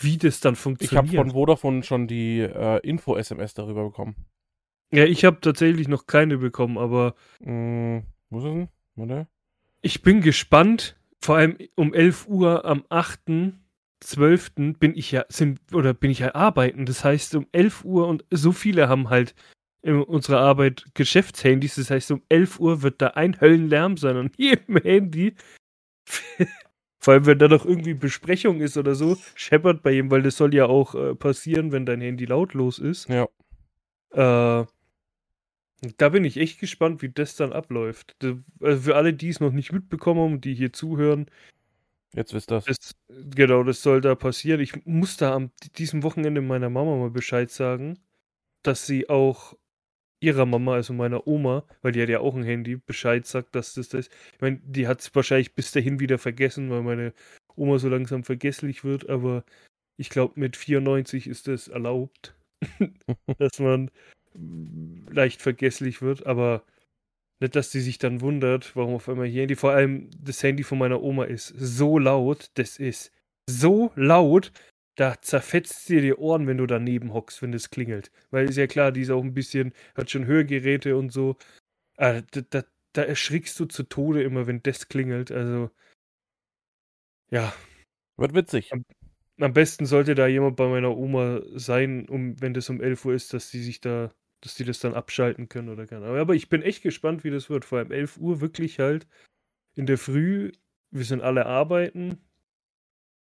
wie 0.00 0.16
das 0.16 0.40
dann 0.40 0.54
Ich 0.54 0.58
habe 0.60 0.62
funktioniert. 0.62 1.14
von 1.16 1.30
Vodafone 1.32 1.82
schon 1.82 2.06
die 2.08 2.40
äh, 2.40 2.78
Info-SMS 2.86 3.52
darüber 3.54 3.84
bekommen. 3.84 4.14
ja, 4.92 5.04
ich 5.04 5.24
habe 5.26 5.40
tatsächlich 5.40 5.88
noch 5.88 6.06
keine 6.06 6.38
bekommen, 6.38 6.78
aber 6.78 7.14
Hm, 7.42 8.04
wo 8.30 8.38
ist 8.38 8.44
es 8.44 8.50
denn? 8.52 8.68
Warte. 8.96 9.26
ich 9.82 10.02
bin 10.02 10.20
gespannt. 10.22 10.96
Vor 11.20 11.36
allem 11.36 11.56
um 11.76 11.92
11 11.94 12.26
Uhr 12.28 12.64
am 12.64 12.82
8.12. 14.00 14.78
bin 14.78 14.96
ich 14.96 15.12
ja, 15.12 15.24
sind, 15.28 15.60
oder 15.72 15.94
bin 15.94 16.10
ich 16.10 16.20
ja 16.20 16.34
arbeiten. 16.34 16.86
Das 16.86 17.04
heißt, 17.04 17.34
um 17.36 17.46
11 17.52 17.84
Uhr 17.84 18.06
und 18.08 18.24
so 18.30 18.52
viele 18.52 18.88
haben 18.88 19.10
halt 19.10 19.34
in 19.82 20.02
unserer 20.02 20.40
Arbeit 20.40 20.84
Geschäftshandys. 20.94 21.74
Das 21.76 21.90
heißt, 21.90 22.10
um 22.12 22.22
11 22.28 22.60
Uhr 22.60 22.82
wird 22.82 23.02
da 23.02 23.08
ein 23.08 23.40
Höllenlärm 23.40 23.96
sein 23.96 24.16
an 24.16 24.30
jedem 24.36 24.76
Handy. 24.78 25.34
Vor 27.00 27.14
allem, 27.14 27.26
wenn 27.26 27.38
da 27.40 27.48
noch 27.48 27.64
irgendwie 27.64 27.94
Besprechung 27.94 28.60
ist 28.60 28.76
oder 28.76 28.94
so, 28.94 29.16
scheppert 29.34 29.82
bei 29.82 29.92
ihm, 29.92 30.10
weil 30.12 30.22
das 30.22 30.36
soll 30.36 30.54
ja 30.54 30.66
auch 30.66 30.94
äh, 30.94 31.14
passieren, 31.16 31.72
wenn 31.72 31.84
dein 31.84 32.00
Handy 32.00 32.26
lautlos 32.26 32.78
ist. 32.78 33.08
Ja. 33.08 33.24
Äh, 34.12 34.66
da 35.98 36.08
bin 36.10 36.24
ich 36.24 36.36
echt 36.36 36.60
gespannt, 36.60 37.02
wie 37.02 37.08
das 37.08 37.34
dann 37.34 37.52
abläuft. 37.52 38.14
Da- 38.20 38.38
Also 38.60 38.82
für 38.82 38.94
alle, 38.96 39.14
die 39.14 39.30
es 39.30 39.40
noch 39.40 39.50
nicht 39.52 39.72
mitbekommen 39.72 40.20
haben 40.20 40.40
die 40.40 40.54
hier 40.54 40.72
zuhören, 40.72 41.26
Jetzt 42.14 42.34
wisst 42.34 42.50
das. 42.50 42.66
das, 42.66 42.94
genau, 43.08 43.62
das 43.64 43.82
soll 43.82 44.00
da 44.00 44.14
passieren. 44.14 44.60
Ich 44.60 44.84
muss 44.86 45.16
da 45.16 45.34
am 45.34 45.50
diesem 45.76 46.02
Wochenende 46.02 46.40
meiner 46.42 46.68
Mama 46.70 46.94
mal 46.96 47.10
Bescheid 47.10 47.50
sagen, 47.50 47.98
dass 48.62 48.86
sie 48.86 49.08
auch 49.08 49.56
ihrer 50.22 50.46
Mama, 50.46 50.74
also 50.74 50.92
meiner 50.92 51.26
Oma, 51.26 51.64
weil 51.82 51.92
die 51.92 52.02
hat 52.02 52.08
ja 52.08 52.20
auch 52.20 52.34
ein 52.34 52.44
Handy, 52.44 52.76
Bescheid 52.76 53.26
sagt, 53.26 53.54
dass 53.54 53.74
das 53.74 53.88
das 53.88 54.06
ist. 54.06 54.12
Ich 54.34 54.40
meine, 54.40 54.60
die 54.64 54.86
hat 54.86 55.00
es 55.00 55.14
wahrscheinlich 55.14 55.54
bis 55.54 55.72
dahin 55.72 56.00
wieder 56.00 56.18
vergessen, 56.18 56.70
weil 56.70 56.82
meine 56.82 57.12
Oma 57.56 57.78
so 57.78 57.88
langsam 57.88 58.24
vergesslich 58.24 58.84
wird, 58.84 59.08
aber 59.08 59.44
ich 59.96 60.10
glaube, 60.10 60.38
mit 60.40 60.56
94 60.56 61.26
ist 61.26 61.48
das 61.48 61.68
erlaubt, 61.68 62.34
dass 63.38 63.58
man 63.58 63.90
leicht 65.10 65.42
vergesslich 65.42 66.00
wird, 66.00 66.26
aber 66.26 66.64
nicht, 67.40 67.56
dass 67.56 67.72
sie 67.72 67.80
sich 67.80 67.98
dann 67.98 68.20
wundert, 68.20 68.74
warum 68.76 68.94
auf 68.94 69.08
einmal 69.08 69.26
ihr 69.26 69.42
Handy, 69.42 69.56
vor 69.56 69.72
allem 69.72 70.08
das 70.18 70.42
Handy 70.42 70.62
von 70.62 70.78
meiner 70.78 71.02
Oma 71.02 71.24
ist 71.24 71.48
so 71.48 71.98
laut, 71.98 72.50
das 72.54 72.78
ist 72.78 73.12
so 73.50 73.92
laut, 73.96 74.52
da 74.96 75.20
zerfetzt 75.22 75.88
dir 75.88 76.00
die 76.02 76.14
Ohren, 76.14 76.46
wenn 76.46 76.58
du 76.58 76.66
daneben 76.66 77.12
hockst, 77.14 77.42
wenn 77.42 77.52
das 77.52 77.70
klingelt. 77.70 78.10
Weil 78.30 78.48
ist 78.48 78.56
ja 78.56 78.66
klar, 78.66 78.92
die 78.92 79.02
ist 79.02 79.10
auch 79.10 79.22
ein 79.22 79.34
bisschen, 79.34 79.72
hat 79.94 80.10
schon 80.10 80.26
Hörgeräte 80.26 80.96
und 80.96 81.12
so. 81.12 81.36
Ah, 81.96 82.22
da, 82.22 82.42
da, 82.50 82.64
da 82.92 83.02
erschrickst 83.02 83.58
du 83.60 83.66
zu 83.66 83.84
Tode 83.84 84.22
immer, 84.22 84.46
wenn 84.46 84.62
das 84.62 84.88
klingelt. 84.88 85.32
Also, 85.32 85.70
ja, 87.30 87.52
Wird 88.16 88.34
witzig. 88.34 88.70
am 89.40 89.52
besten 89.52 89.86
sollte 89.86 90.14
da 90.14 90.26
jemand 90.26 90.56
bei 90.56 90.68
meiner 90.68 90.96
Oma 90.96 91.40
sein, 91.54 92.08
um, 92.08 92.40
wenn 92.40 92.54
das 92.54 92.68
um 92.68 92.80
11 92.80 93.04
Uhr 93.04 93.14
ist, 93.14 93.32
dass 93.34 93.50
die 93.50 93.62
sich 93.62 93.80
da, 93.80 94.14
dass 94.42 94.54
die 94.54 94.64
das 94.64 94.80
dann 94.80 94.94
abschalten 94.94 95.48
können 95.48 95.68
oder 95.70 95.86
keine 95.86 96.06
Ahnung. 96.06 96.18
Aber 96.18 96.34
ich 96.34 96.48
bin 96.48 96.62
echt 96.62 96.82
gespannt, 96.82 97.24
wie 97.24 97.30
das 97.30 97.50
wird. 97.50 97.64
Vor 97.64 97.78
allem 97.78 97.92
11 97.92 98.18
Uhr 98.18 98.40
wirklich 98.40 98.78
halt 98.78 99.06
in 99.74 99.86
der 99.86 99.98
Früh. 99.98 100.52
Wir 100.90 101.04
sind 101.04 101.22
alle 101.22 101.46
arbeiten. 101.46 102.18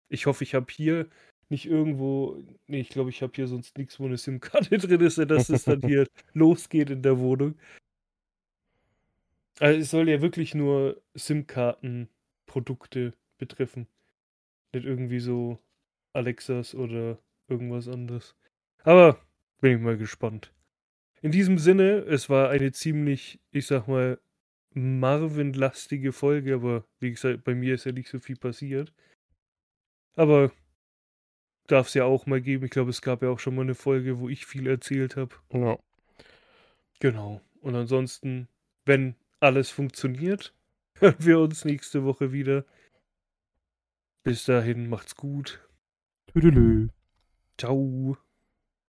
Ich 0.10 0.26
hoffe, 0.26 0.44
ich 0.44 0.56
habe 0.56 0.72
hier 0.72 1.10
nicht 1.50 1.66
irgendwo, 1.66 2.44
nee, 2.68 2.82
ich 2.82 2.90
glaube, 2.90 3.10
ich 3.10 3.22
habe 3.22 3.34
hier 3.36 3.48
sonst 3.48 3.78
nichts, 3.78 4.00
wo 4.00 4.06
eine 4.06 4.18
SIM-Karte 4.18 4.78
drin 4.78 5.02
ist, 5.02 5.18
dass 5.18 5.50
es 5.50 5.66
dann 5.66 5.82
hier 5.82 6.08
losgeht 6.34 6.90
in 6.90 7.02
der 7.02 7.20
Wohnung. 7.20 7.56
Also 9.60 9.80
es 9.80 9.92
soll 9.92 10.10
ja 10.10 10.22
wirklich 10.22 10.54
nur 10.54 11.02
SIM-Karten-Produkte 11.14 13.14
betreffen. 13.38 13.88
Nicht 14.74 14.86
irgendwie 14.86 15.20
so 15.20 15.60
Alexas 16.14 16.76
oder 16.76 17.20
irgendwas 17.48 17.88
anderes. 17.88 18.36
Aber 18.84 19.20
bin 19.62 19.78
ich 19.78 19.82
mal 19.82 19.98
gespannt. 19.98 20.52
In 21.22 21.32
diesem 21.32 21.58
Sinne, 21.58 22.00
es 22.00 22.30
war 22.30 22.50
eine 22.50 22.72
ziemlich, 22.72 23.40
ich 23.52 23.68
sag 23.68 23.88
mal, 23.88 24.20
Marvin-lastige 24.74 26.12
Folge, 26.12 26.56
aber 26.56 26.84
wie 27.00 27.12
gesagt, 27.12 27.46
bei 27.46 27.56
mir 27.56 27.76
ist 27.76 27.86
ja 27.86 27.94
nicht 27.94 28.10
so 28.10 28.20
viel 28.20 28.36
passiert. 28.36 28.94
Aber 30.16 30.52
darf 31.68 31.88
es 31.88 31.94
ja 31.94 32.06
auch 32.06 32.26
mal 32.26 32.42
geben. 32.42 32.66
Ich 32.66 32.72
glaube, 32.72 32.90
es 32.90 33.02
gab 33.02 33.22
ja 33.22 33.30
auch 33.30 33.40
schon 33.40 33.56
mal 33.56 33.64
eine 33.64 33.76
Folge, 33.76 34.20
wo 34.20 34.30
ich 34.30 34.46
viel 34.46 34.68
erzählt 34.68 35.16
habe. 35.16 35.36
Ja. 35.52 35.78
Genau. 37.00 37.42
Und 37.62 37.76
ansonsten, 37.76 38.48
wenn 38.86 39.16
alles 39.40 39.70
funktioniert, 39.70 40.54
hören 41.00 41.16
wir 41.20 41.40
uns 41.40 41.66
nächste 41.66 42.04
Woche 42.04 42.32
wieder. 42.32 42.66
Bis 44.24 44.46
dahin, 44.46 44.90
macht's 44.90 45.16
gut. 45.16 45.62
Tüdelü. 46.28 46.90
Ciao. 47.58 48.18